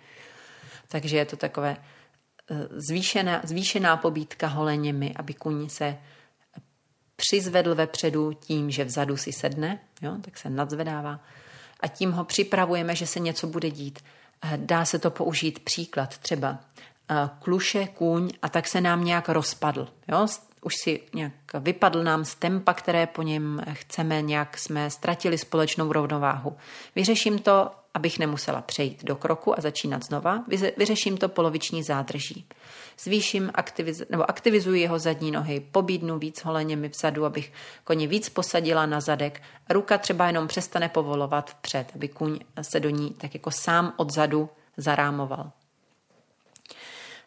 Takže 0.88 1.16
je 1.16 1.24
to 1.24 1.36
takové 1.36 1.76
eh, 2.50 2.68
zvýšená, 2.88 3.40
zvýšená 3.44 3.96
pobítka 3.96 4.46
holeněmi, 4.46 5.14
aby 5.16 5.34
kuň 5.34 5.68
se 5.68 5.98
přizvedl 7.16 7.74
vepředu 7.74 8.32
tím, 8.32 8.70
že 8.70 8.84
vzadu 8.84 9.16
si 9.16 9.32
sedne, 9.32 9.78
jo? 10.02 10.16
tak 10.22 10.38
se 10.38 10.50
nadzvedává 10.50 11.20
a 11.80 11.88
tím 11.88 12.12
ho 12.12 12.24
připravujeme, 12.24 12.96
že 12.96 13.06
se 13.06 13.20
něco 13.20 13.46
bude 13.46 13.70
dít. 13.70 13.98
Eh, 14.42 14.56
dá 14.56 14.84
se 14.84 14.98
to 14.98 15.10
použít 15.10 15.58
příklad 15.58 16.18
třeba 16.18 16.58
eh, 17.10 17.14
kluše, 17.42 17.86
kůň 17.86 18.30
a 18.42 18.48
tak 18.48 18.68
se 18.68 18.80
nám 18.80 19.04
nějak 19.04 19.28
rozpadl. 19.28 19.88
Jo? 20.08 20.26
Už 20.64 20.74
si 20.84 21.00
nějak 21.14 21.32
vypadl 21.60 22.04
nám 22.04 22.24
z 22.24 22.34
tempa, 22.34 22.74
které 22.74 23.06
po 23.06 23.22
něm 23.22 23.62
chceme, 23.72 24.22
nějak 24.22 24.58
jsme 24.58 24.90
ztratili 24.90 25.38
společnou 25.38 25.92
rovnováhu. 25.92 26.56
Vyřeším 26.96 27.38
to, 27.38 27.70
abych 27.94 28.18
nemusela 28.18 28.62
přejít 28.62 29.04
do 29.04 29.16
kroku 29.16 29.58
a 29.58 29.60
začínat 29.60 30.02
znova. 30.04 30.44
Vyřeším 30.76 31.16
to 31.16 31.28
poloviční 31.28 31.82
zádrží 31.82 32.46
zvýším 32.98 33.50
aktiviz, 33.54 34.02
nebo 34.10 34.30
aktivizuji 34.30 34.80
jeho 34.80 34.98
zadní 34.98 35.30
nohy, 35.30 35.60
pobídnu 35.60 36.18
víc 36.18 36.44
holeněmi 36.44 36.88
vzadu, 36.88 37.24
abych 37.24 37.52
koně 37.84 38.06
víc 38.06 38.28
posadila 38.28 38.86
na 38.86 39.00
zadek. 39.00 39.42
Ruka 39.70 39.98
třeba 39.98 40.26
jenom 40.26 40.48
přestane 40.48 40.88
povolovat 40.88 41.50
vpřed, 41.50 41.92
aby 41.94 42.08
kůň 42.08 42.38
se 42.62 42.80
do 42.80 42.90
ní 42.90 43.10
tak 43.10 43.34
jako 43.34 43.50
sám 43.50 43.92
odzadu 43.96 44.50
zarámoval. 44.76 45.50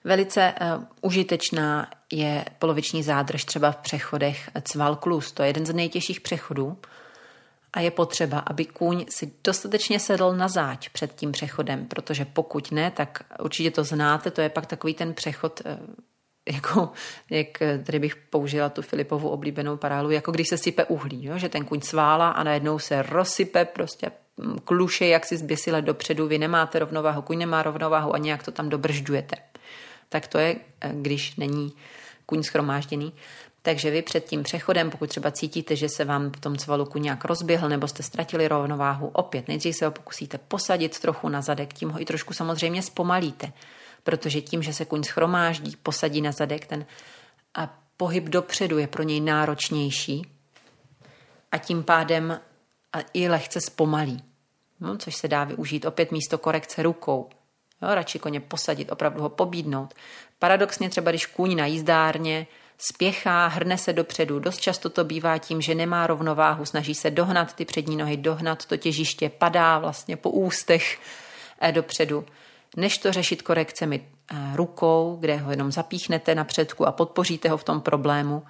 Velice 0.03 0.53
uh, 0.61 0.83
užitečná 1.01 1.89
je 2.11 2.45
poloviční 2.59 3.03
zádrž 3.03 3.45
třeba 3.45 3.71
v 3.71 3.77
přechodech 3.77 4.49
cval-klus. 4.59 5.33
To 5.33 5.43
je 5.43 5.49
jeden 5.49 5.65
z 5.65 5.73
nejtěžších 5.73 6.21
přechodů, 6.21 6.77
a 7.73 7.79
je 7.79 7.91
potřeba, 7.91 8.39
aby 8.39 8.65
kůň 8.65 9.05
si 9.09 9.31
dostatečně 9.43 9.99
sedl 9.99 10.33
na 10.33 10.47
záď 10.47 10.89
před 10.89 11.15
tím 11.15 11.31
přechodem, 11.31 11.85
protože 11.85 12.25
pokud 12.25 12.71
ne, 12.71 12.91
tak 12.91 13.23
určitě 13.39 13.71
to 13.71 13.83
znáte, 13.83 14.31
to 14.31 14.41
je 14.41 14.49
pak 14.49 14.65
takový 14.65 14.93
ten 14.93 15.13
přechod, 15.13 15.61
eh, 15.65 15.79
jako, 16.53 16.91
jak 17.29 17.47
tady 17.85 17.99
bych 17.99 18.15
použila 18.15 18.69
tu 18.69 18.81
Filipovu 18.81 19.29
oblíbenou 19.29 19.77
parálu, 19.77 20.11
jako 20.11 20.31
když 20.31 20.47
se 20.47 20.57
sype 20.57 20.85
uhlí, 20.85 21.25
jo? 21.25 21.37
že 21.37 21.49
ten 21.49 21.65
kuň 21.65 21.81
svála 21.81 22.29
a 22.29 22.43
najednou 22.43 22.79
se 22.79 23.01
rozsype 23.01 23.65
prostě 23.65 24.11
mm, 24.37 24.59
kluše, 24.59 25.07
jak 25.07 25.25
si 25.25 25.37
zběsile 25.37 25.81
dopředu, 25.81 26.27
vy 26.27 26.37
nemáte 26.37 26.79
rovnováhu, 26.79 27.21
kuň 27.21 27.37
nemá 27.37 27.63
rovnováhu 27.63 28.15
a 28.15 28.17
nějak 28.17 28.43
to 28.43 28.51
tam 28.51 28.69
dobržďujete. 28.69 29.35
Tak 30.09 30.27
to 30.27 30.37
je, 30.37 30.55
eh, 30.81 30.91
když 30.93 31.35
není 31.35 31.73
kůň 32.25 32.43
schromážděný. 32.43 33.13
Takže 33.61 33.91
vy 33.91 34.01
před 34.01 34.25
tím 34.25 34.43
přechodem, 34.43 34.89
pokud 34.89 35.09
třeba 35.09 35.31
cítíte, 35.31 35.75
že 35.75 35.89
se 35.89 36.05
vám 36.05 36.31
v 36.31 36.39
tom 36.39 36.57
cvaluku 36.57 36.99
nějak 36.99 37.25
rozběhl 37.25 37.69
nebo 37.69 37.87
jste 37.87 38.03
ztratili 38.03 38.47
rovnováhu, 38.47 39.07
opět 39.07 39.47
nejdřív 39.47 39.75
se 39.75 39.85
ho 39.85 39.91
pokusíte 39.91 40.37
posadit 40.37 40.99
trochu 40.99 41.29
na 41.29 41.41
zadek, 41.41 41.73
tím 41.73 41.89
ho 41.89 42.01
i 42.01 42.05
trošku 42.05 42.33
samozřejmě 42.33 42.81
zpomalíte, 42.81 43.53
protože 44.03 44.41
tím, 44.41 44.63
že 44.63 44.73
se 44.73 44.85
kuň 44.85 45.03
schromáždí, 45.03 45.75
posadí 45.83 46.21
na 46.21 46.31
zadek, 46.31 46.65
ten 46.65 46.85
a 47.55 47.79
pohyb 47.97 48.23
dopředu 48.23 48.77
je 48.77 48.87
pro 48.87 49.03
něj 49.03 49.21
náročnější 49.21 50.27
a 51.51 51.57
tím 51.57 51.83
pádem 51.83 52.39
a 52.93 52.97
i 53.13 53.29
lehce 53.29 53.61
zpomalí, 53.61 54.23
no, 54.79 54.97
což 54.97 55.15
se 55.15 55.27
dá 55.27 55.43
využít 55.43 55.85
opět 55.85 56.11
místo 56.11 56.37
korekce 56.37 56.83
rukou. 56.83 57.29
Jo, 57.81 57.95
radši 57.95 58.19
koně 58.19 58.39
posadit, 58.39 58.91
opravdu 58.91 59.21
ho 59.21 59.29
pobídnout. 59.29 59.93
Paradoxně 60.39 60.89
třeba, 60.89 61.11
když 61.11 61.25
kůň 61.25 61.55
na 61.55 61.65
jízdárně 61.65 62.47
spěchá, 62.77 63.47
hrne 63.47 63.77
se 63.77 63.93
dopředu. 63.93 64.39
Dost 64.39 64.61
často 64.61 64.89
to 64.89 65.03
bývá 65.03 65.37
tím, 65.37 65.61
že 65.61 65.75
nemá 65.75 66.07
rovnováhu, 66.07 66.65
snaží 66.65 66.95
se 66.95 67.11
dohnat 67.11 67.53
ty 67.53 67.65
přední 67.65 67.95
nohy, 67.97 68.17
dohnat 68.17 68.65
to 68.65 68.77
těžiště, 68.77 69.29
padá 69.29 69.79
vlastně 69.79 70.17
po 70.17 70.29
ústech 70.29 70.99
eh, 71.59 71.71
dopředu. 71.71 72.25
Než 72.75 72.97
to 72.97 73.11
řešit 73.11 73.41
korekcemi 73.41 74.01
eh, 74.31 74.35
rukou, 74.55 75.17
kde 75.19 75.37
ho 75.37 75.51
jenom 75.51 75.71
zapíchnete 75.71 76.35
na 76.35 76.43
předku 76.43 76.87
a 76.87 76.91
podpoříte 76.91 77.49
ho 77.49 77.57
v 77.57 77.63
tom 77.63 77.81
problému, 77.81 78.43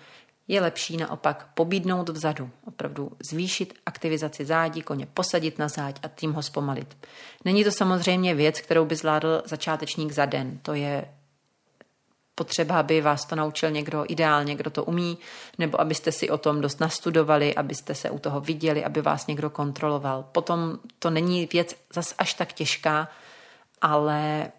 je 0.47 0.61
lepší 0.61 0.97
naopak 0.97 1.49
pobídnout 1.53 2.09
vzadu, 2.09 2.49
opravdu 2.67 3.11
zvýšit 3.31 3.73
aktivizaci 3.85 4.45
zádí, 4.45 4.81
koně 4.81 5.05
posadit 5.05 5.59
na 5.59 5.67
záď 5.67 5.99
a 6.03 6.07
tím 6.07 6.33
ho 6.33 6.43
zpomalit. 6.43 6.97
Není 7.45 7.63
to 7.63 7.71
samozřejmě 7.71 8.35
věc, 8.35 8.61
kterou 8.61 8.85
by 8.85 8.95
zvládl 8.95 9.41
začátečník 9.45 10.11
za 10.11 10.25
den. 10.25 10.59
To 10.61 10.73
je 10.73 11.05
potřeba, 12.35 12.79
aby 12.79 13.01
vás 13.01 13.25
to 13.25 13.35
naučil 13.35 13.71
někdo 13.71 14.05
ideálně, 14.07 14.55
kdo 14.55 14.69
to 14.69 14.83
umí, 14.83 15.17
nebo 15.57 15.81
abyste 15.81 16.11
si 16.11 16.29
o 16.29 16.37
tom 16.37 16.61
dost 16.61 16.79
nastudovali, 16.79 17.55
abyste 17.55 17.95
se 17.95 18.09
u 18.09 18.19
toho 18.19 18.41
viděli, 18.41 18.85
aby 18.85 19.01
vás 19.01 19.27
někdo 19.27 19.49
kontroloval. 19.49 20.23
Potom 20.31 20.79
to 20.99 21.09
není 21.09 21.49
věc 21.53 21.75
zas 21.93 22.15
až 22.17 22.33
tak 22.33 22.53
těžká, 22.53 23.07
ale 23.81 24.51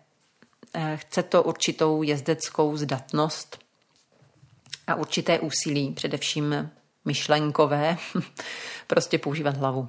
eh, 0.75 0.97
chce 0.97 1.23
to 1.23 1.43
určitou 1.43 2.03
jezdeckou 2.03 2.77
zdatnost 2.77 3.68
a 4.91 4.95
určité 4.95 5.41
úsilí, 5.41 5.93
především 5.93 6.71
myšlenkové, 7.05 7.97
prostě 8.87 9.19
používat 9.19 9.57
hlavu. 9.57 9.89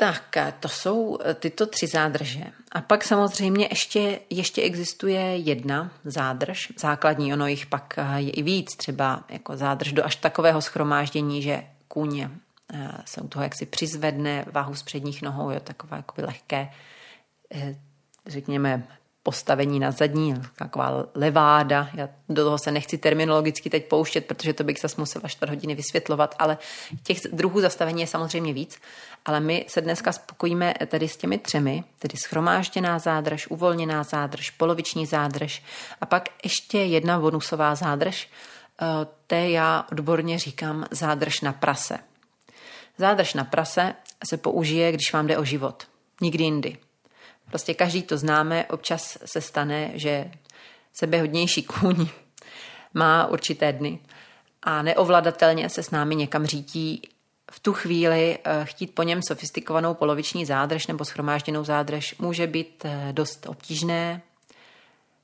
Tak, 0.00 0.36
to 0.60 0.68
jsou 0.68 1.18
eh, 1.24 1.34
tyto 1.34 1.66
tři 1.66 1.86
zádrže. 1.86 2.44
A 2.72 2.80
pak 2.80 3.04
samozřejmě 3.04 3.68
ještě, 3.70 4.20
ještě 4.30 4.62
existuje 4.62 5.36
jedna 5.36 5.92
zádrž, 6.04 6.72
základní, 6.78 7.32
ono 7.32 7.46
jich 7.46 7.66
pak 7.66 7.94
eh, 7.98 8.20
je 8.20 8.30
i 8.30 8.42
víc, 8.42 8.76
třeba 8.76 9.24
jako 9.28 9.56
zádrž 9.56 9.92
do 9.92 10.04
až 10.04 10.16
takového 10.16 10.62
schromáždění, 10.62 11.42
že 11.42 11.64
kůň 11.88 12.20
eh, 12.20 12.28
se 13.04 13.20
u 13.20 13.28
toho 13.28 13.42
jaksi 13.42 13.66
přizvedne 13.66 14.44
váhu 14.52 14.74
z 14.74 14.82
předních 14.82 15.22
nohou, 15.22 15.50
je 15.50 15.60
takové 15.60 15.96
jakoby 15.96 16.22
lehké, 16.22 16.68
řekněme, 18.26 18.97
postavení 19.28 19.80
na 19.80 19.90
zadní, 19.90 20.34
taková 20.56 21.04
leváda. 21.14 21.88
Já 21.94 22.08
do 22.28 22.44
toho 22.44 22.58
se 22.58 22.70
nechci 22.70 22.98
terminologicky 22.98 23.70
teď 23.70 23.88
pouštět, 23.88 24.26
protože 24.26 24.52
to 24.52 24.64
bych 24.64 24.78
zase 24.80 24.96
musela 24.98 25.28
čtvrt 25.28 25.48
hodiny 25.48 25.74
vysvětlovat, 25.74 26.34
ale 26.38 26.58
těch 27.02 27.18
druhů 27.32 27.60
zastavení 27.60 28.00
je 28.00 28.06
samozřejmě 28.06 28.52
víc. 28.52 28.80
Ale 29.24 29.40
my 29.40 29.64
se 29.68 29.80
dneska 29.80 30.12
spokojíme 30.12 30.74
tedy 30.86 31.08
s 31.08 31.16
těmi 31.16 31.38
třemi, 31.38 31.84
tedy 31.98 32.16
schromážděná 32.16 32.98
zádrž, 32.98 33.46
uvolněná 33.46 34.02
zádrž, 34.02 34.50
poloviční 34.50 35.06
zádrž 35.06 35.62
a 36.00 36.06
pak 36.06 36.28
ještě 36.44 36.78
jedna 36.78 37.20
bonusová 37.20 37.74
zádrž, 37.74 38.30
eh, 38.80 38.86
té 39.26 39.50
já 39.50 39.86
odborně 39.92 40.38
říkám 40.38 40.86
zádrž 40.90 41.40
na 41.40 41.52
prase. 41.52 41.98
Zádrž 42.98 43.34
na 43.34 43.44
prase 43.44 43.94
se 44.28 44.36
použije, 44.36 44.92
když 44.92 45.12
vám 45.12 45.26
jde 45.26 45.38
o 45.38 45.44
život. 45.44 45.84
Nikdy 46.20 46.44
jindy. 46.44 46.87
Prostě 47.48 47.74
každý 47.74 48.02
to 48.02 48.18
známe, 48.18 48.64
občas 48.64 49.18
se 49.24 49.40
stane, 49.40 49.90
že 49.94 50.30
sebehodnější 50.92 51.62
kůň 51.62 52.08
má 52.94 53.26
určité 53.26 53.72
dny 53.72 53.98
a 54.62 54.82
neovladatelně 54.82 55.68
se 55.68 55.82
s 55.82 55.90
námi 55.90 56.16
někam 56.16 56.46
řítí 56.46 57.02
v 57.50 57.60
tu 57.60 57.72
chvíli 57.72 58.38
eh, 58.44 58.64
chtít 58.64 58.94
po 58.94 59.02
něm 59.02 59.22
sofistikovanou 59.22 59.94
poloviční 59.94 60.46
zádrž 60.46 60.86
nebo 60.86 61.04
schromážděnou 61.04 61.64
zádrž 61.64 62.14
může 62.18 62.46
být 62.46 62.84
eh, 62.84 63.08
dost 63.12 63.46
obtížné, 63.46 64.22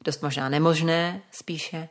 dost 0.04 0.22
možná 0.22 0.48
nemožné 0.48 1.22
spíše. 1.30 1.88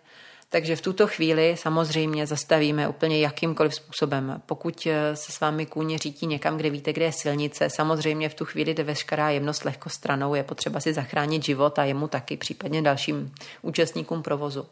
Takže 0.53 0.75
v 0.75 0.81
tuto 0.81 1.07
chvíli 1.07 1.55
samozřejmě 1.57 2.27
zastavíme 2.27 2.87
úplně 2.87 3.19
jakýmkoliv 3.19 3.75
způsobem. 3.75 4.41
Pokud 4.45 4.87
eh, 4.87 5.15
se 5.15 5.31
s 5.31 5.39
vámi 5.39 5.65
kůň 5.65 5.97
řítí 5.97 6.27
někam, 6.27 6.57
kde 6.57 6.69
víte, 6.69 6.93
kde 6.93 7.05
je 7.05 7.11
silnice, 7.11 7.69
samozřejmě 7.69 8.29
v 8.29 8.33
tu 8.33 8.45
chvíli 8.45 8.73
jde 8.73 8.83
veškerá 8.83 9.29
jemnost 9.29 9.65
lehko 9.65 9.89
stranou, 9.89 10.35
je 10.35 10.43
potřeba 10.43 10.79
si 10.79 10.93
zachránit 10.93 11.43
život 11.43 11.79
a 11.79 11.83
jemu 11.83 12.07
taky, 12.07 12.37
případně 12.37 12.81
dalším 12.81 13.33
účastníkům 13.61 14.23
provozu. 14.23 14.67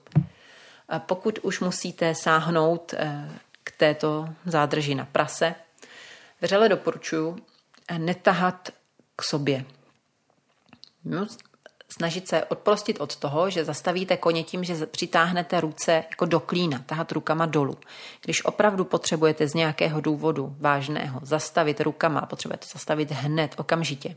A 0.89 0.99
pokud 0.99 1.39
už 1.41 1.59
musíte 1.59 2.15
sáhnout 2.15 2.93
eh, 2.97 3.29
k 3.63 3.71
této 3.71 4.29
zádrži 4.45 4.95
na 4.95 5.05
prase, 5.05 5.55
vřele 6.41 6.69
doporučuji 6.69 7.35
eh, 7.87 7.99
netahat 7.99 8.69
k 9.15 9.23
sobě. 9.23 9.65
Snažit 11.97 12.27
se 12.27 12.45
odprostit 12.45 13.01
od 13.01 13.15
toho, 13.15 13.49
že 13.49 13.65
zastavíte 13.65 14.17
koně 14.17 14.43
tím, 14.43 14.63
že 14.63 14.85
přitáhnete 14.85 15.61
ruce 15.61 16.03
jako 16.09 16.25
do 16.25 16.39
klína, 16.39 16.83
tahat 16.85 17.11
rukama 17.11 17.45
dolů. 17.45 17.77
Když 18.21 18.45
opravdu 18.45 18.85
potřebujete 18.85 19.47
z 19.47 19.53
nějakého 19.53 20.01
důvodu 20.01 20.55
vážného 20.59 21.19
zastavit 21.23 21.81
rukama 21.81 22.21
potřebujete 22.21 22.67
zastavit 22.73 23.11
hned, 23.11 23.55
okamžitě, 23.57 24.15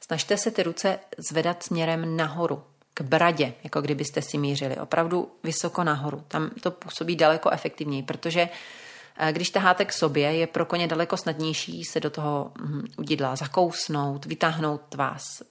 snažte 0.00 0.36
se 0.36 0.50
ty 0.50 0.62
ruce 0.62 0.98
zvedat 1.30 1.62
směrem 1.62 2.16
nahoru, 2.16 2.62
k 2.94 3.00
bradě, 3.00 3.54
jako 3.64 3.80
kdybyste 3.80 4.22
si 4.22 4.38
mířili, 4.38 4.76
opravdu 4.76 5.32
vysoko 5.42 5.84
nahoru. 5.84 6.24
Tam 6.28 6.50
to 6.60 6.70
působí 6.70 7.16
daleko 7.16 7.50
efektivněji, 7.50 8.02
protože 8.02 8.48
eh, 9.18 9.32
když 9.32 9.50
taháte 9.50 9.84
k 9.84 9.92
sobě, 9.92 10.34
je 10.34 10.46
pro 10.46 10.64
koně 10.64 10.86
daleko 10.86 11.16
snadnější 11.16 11.84
se 11.84 12.00
do 12.00 12.10
toho 12.10 12.52
hm, 12.60 12.84
udidla 12.98 13.36
zakousnout, 13.36 14.26
vytáhnout 14.26 14.94
vás, 14.94 15.42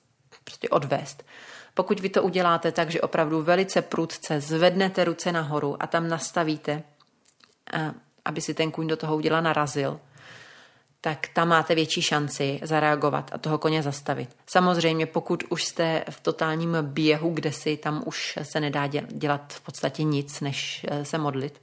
prostě 0.46 0.70
odvést. 0.70 1.26
Pokud 1.74 2.00
vy 2.00 2.10
to 2.10 2.24
uděláte 2.24 2.72
tak, 2.72 2.92
že 2.92 3.02
opravdu 3.02 3.42
velice 3.42 3.82
prudce 3.82 4.42
zvednete 4.42 5.04
ruce 5.04 5.32
nahoru 5.32 5.84
a 5.84 5.88
tam 5.88 6.08
nastavíte, 6.08 6.84
aby 8.26 8.42
si 8.42 8.54
ten 8.54 8.72
kůň 8.72 8.88
do 8.88 8.98
toho 8.98 9.16
udělal 9.16 9.42
narazil, 9.42 10.00
tak 11.02 11.28
tam 11.28 11.48
máte 11.48 11.76
větší 11.76 12.02
šanci 12.02 12.60
zareagovat 12.64 13.32
a 13.34 13.38
toho 13.38 13.58
koně 13.58 13.84
zastavit. 13.84 14.30
Samozřejmě, 14.48 15.06
pokud 15.06 15.44
už 15.50 15.64
jste 15.64 16.04
v 16.10 16.20
totálním 16.20 16.78
běhu, 16.82 17.30
kde 17.30 17.52
si 17.52 17.78
tam 17.78 18.04
už 18.06 18.40
se 18.44 18.60
nedá 18.60 18.88
dělat 19.08 19.54
v 19.54 19.62
podstatě 19.62 20.04
nic, 20.04 20.42
než 20.42 20.86
e, 20.90 21.06
se 21.06 21.18
modlit. 21.18 21.62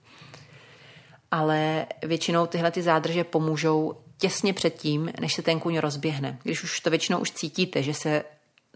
Ale 1.31 1.87
většinou 2.03 2.47
tyhle 2.47 2.71
ty 2.71 2.83
zádrže 2.83 3.25
pomůžou 3.25 3.95
těsně 4.19 4.53
předtím, 4.53 5.11
než 5.21 5.35
se 5.35 5.43
ten 5.43 5.61
kůň 5.61 5.79
rozběhne. 5.79 6.39
Když 6.43 6.63
už 6.63 6.81
to 6.81 6.91
většinou 6.91 7.19
už 7.19 7.31
cítíte, 7.31 7.83
že 7.83 7.95
se 7.95 8.25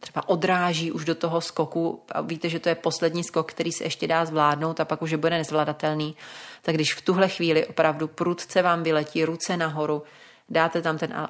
třeba 0.00 0.28
odráží 0.28 0.92
už 0.92 1.04
do 1.04 1.14
toho 1.14 1.40
skoku 1.40 2.02
a 2.12 2.20
víte, 2.20 2.48
že 2.48 2.58
to 2.58 2.68
je 2.68 2.74
poslední 2.74 3.24
skok, 3.24 3.50
který 3.52 3.72
se 3.72 3.84
ještě 3.84 4.06
dá 4.06 4.24
zvládnout 4.24 4.80
a 4.80 4.84
pak 4.84 5.02
už 5.02 5.10
je 5.10 5.16
bude 5.16 5.36
nezvladatelný, 5.36 6.16
tak 6.62 6.74
když 6.74 6.94
v 6.94 7.02
tuhle 7.02 7.28
chvíli 7.28 7.66
opravdu 7.66 8.08
prudce 8.08 8.62
vám 8.62 8.82
vyletí 8.82 9.24
ruce 9.24 9.56
nahoru, 9.56 10.02
dáte 10.48 10.82
tam 10.82 10.98
ten, 10.98 11.28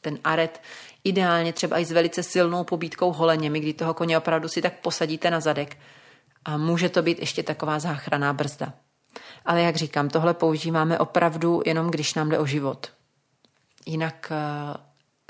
ten 0.00 0.18
aret, 0.24 0.62
ideálně 1.04 1.52
třeba 1.52 1.78
i 1.78 1.84
s 1.84 1.92
velice 1.92 2.22
silnou 2.22 2.64
pobítkou 2.64 3.12
holeněmi, 3.12 3.60
kdy 3.60 3.72
toho 3.72 3.94
koně 3.94 4.18
opravdu 4.18 4.48
si 4.48 4.62
tak 4.62 4.80
posadíte 4.80 5.30
na 5.30 5.40
zadek 5.40 5.76
a 6.44 6.56
může 6.56 6.88
to 6.88 7.02
být 7.02 7.18
ještě 7.18 7.42
taková 7.42 7.78
záchraná 7.78 8.32
brzda. 8.32 8.72
Ale 9.44 9.62
jak 9.62 9.76
říkám, 9.76 10.08
tohle 10.08 10.34
používáme 10.34 10.98
opravdu 10.98 11.62
jenom, 11.66 11.90
když 11.90 12.14
nám 12.14 12.28
jde 12.28 12.38
o 12.38 12.46
život. 12.46 12.92
Jinak 13.86 14.32
uh, 14.32 14.76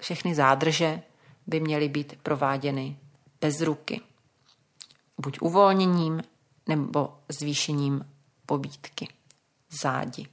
všechny 0.01 0.35
zádrže, 0.35 1.03
by 1.51 1.61
měly 1.61 1.89
být 1.89 2.19
prováděny 2.23 2.97
bez 3.41 3.61
ruky. 3.61 4.01
Buď 5.19 5.39
uvolněním 5.41 6.23
nebo 6.69 7.15
zvýšením 7.29 8.07
pobítky 8.47 9.09
zádi. 9.83 10.27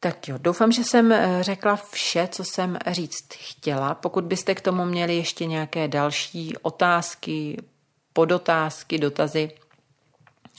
Tak 0.00 0.28
jo, 0.28 0.38
doufám, 0.38 0.72
že 0.72 0.84
jsem 0.84 1.12
eh, 1.12 1.38
řekla 1.40 1.76
vše, 1.76 2.28
co 2.32 2.44
jsem 2.44 2.78
říct 2.86 3.34
chtěla. 3.34 3.94
Pokud 3.94 4.24
byste 4.24 4.54
k 4.54 4.60
tomu 4.60 4.84
měli 4.84 5.16
ještě 5.16 5.46
nějaké 5.46 5.88
další 5.88 6.56
otázky, 6.56 7.56
podotázky, 8.12 8.98
dotazy, 8.98 9.50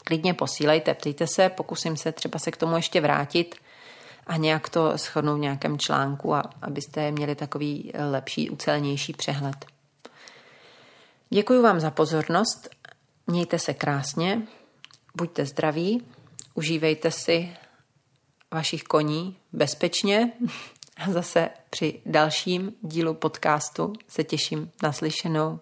klidně 0.03 0.33
posílejte, 0.33 0.93
ptejte 0.93 1.27
se, 1.27 1.49
pokusím 1.49 1.97
se 1.97 2.11
třeba 2.11 2.39
se 2.39 2.51
k 2.51 2.57
tomu 2.57 2.75
ještě 2.75 3.01
vrátit 3.01 3.55
a 4.27 4.37
nějak 4.37 4.69
to 4.69 4.97
shodnout 4.97 5.37
v 5.37 5.41
nějakém 5.41 5.77
článku, 5.77 6.35
a 6.35 6.43
abyste 6.61 7.11
měli 7.11 7.35
takový 7.35 7.91
lepší, 8.11 8.49
ucelenější 8.49 9.13
přehled. 9.13 9.65
Děkuji 11.29 11.61
vám 11.61 11.79
za 11.79 11.91
pozornost 11.91 12.69
Mějte 13.29 13.59
se 13.59 13.73
krásně, 13.73 14.41
buďte 15.15 15.45
zdraví, 15.45 16.03
užívejte 16.53 17.11
si 17.11 17.57
vašich 18.51 18.83
koní 18.83 19.37
bezpečně 19.53 20.31
a 20.97 21.11
zase 21.11 21.49
při 21.69 22.01
dalším 22.05 22.73
dílu 22.81 23.13
podcastu 23.13 23.93
se 24.07 24.23
těším 24.23 24.71
na 24.83 24.91
slyšenou. 24.93 25.59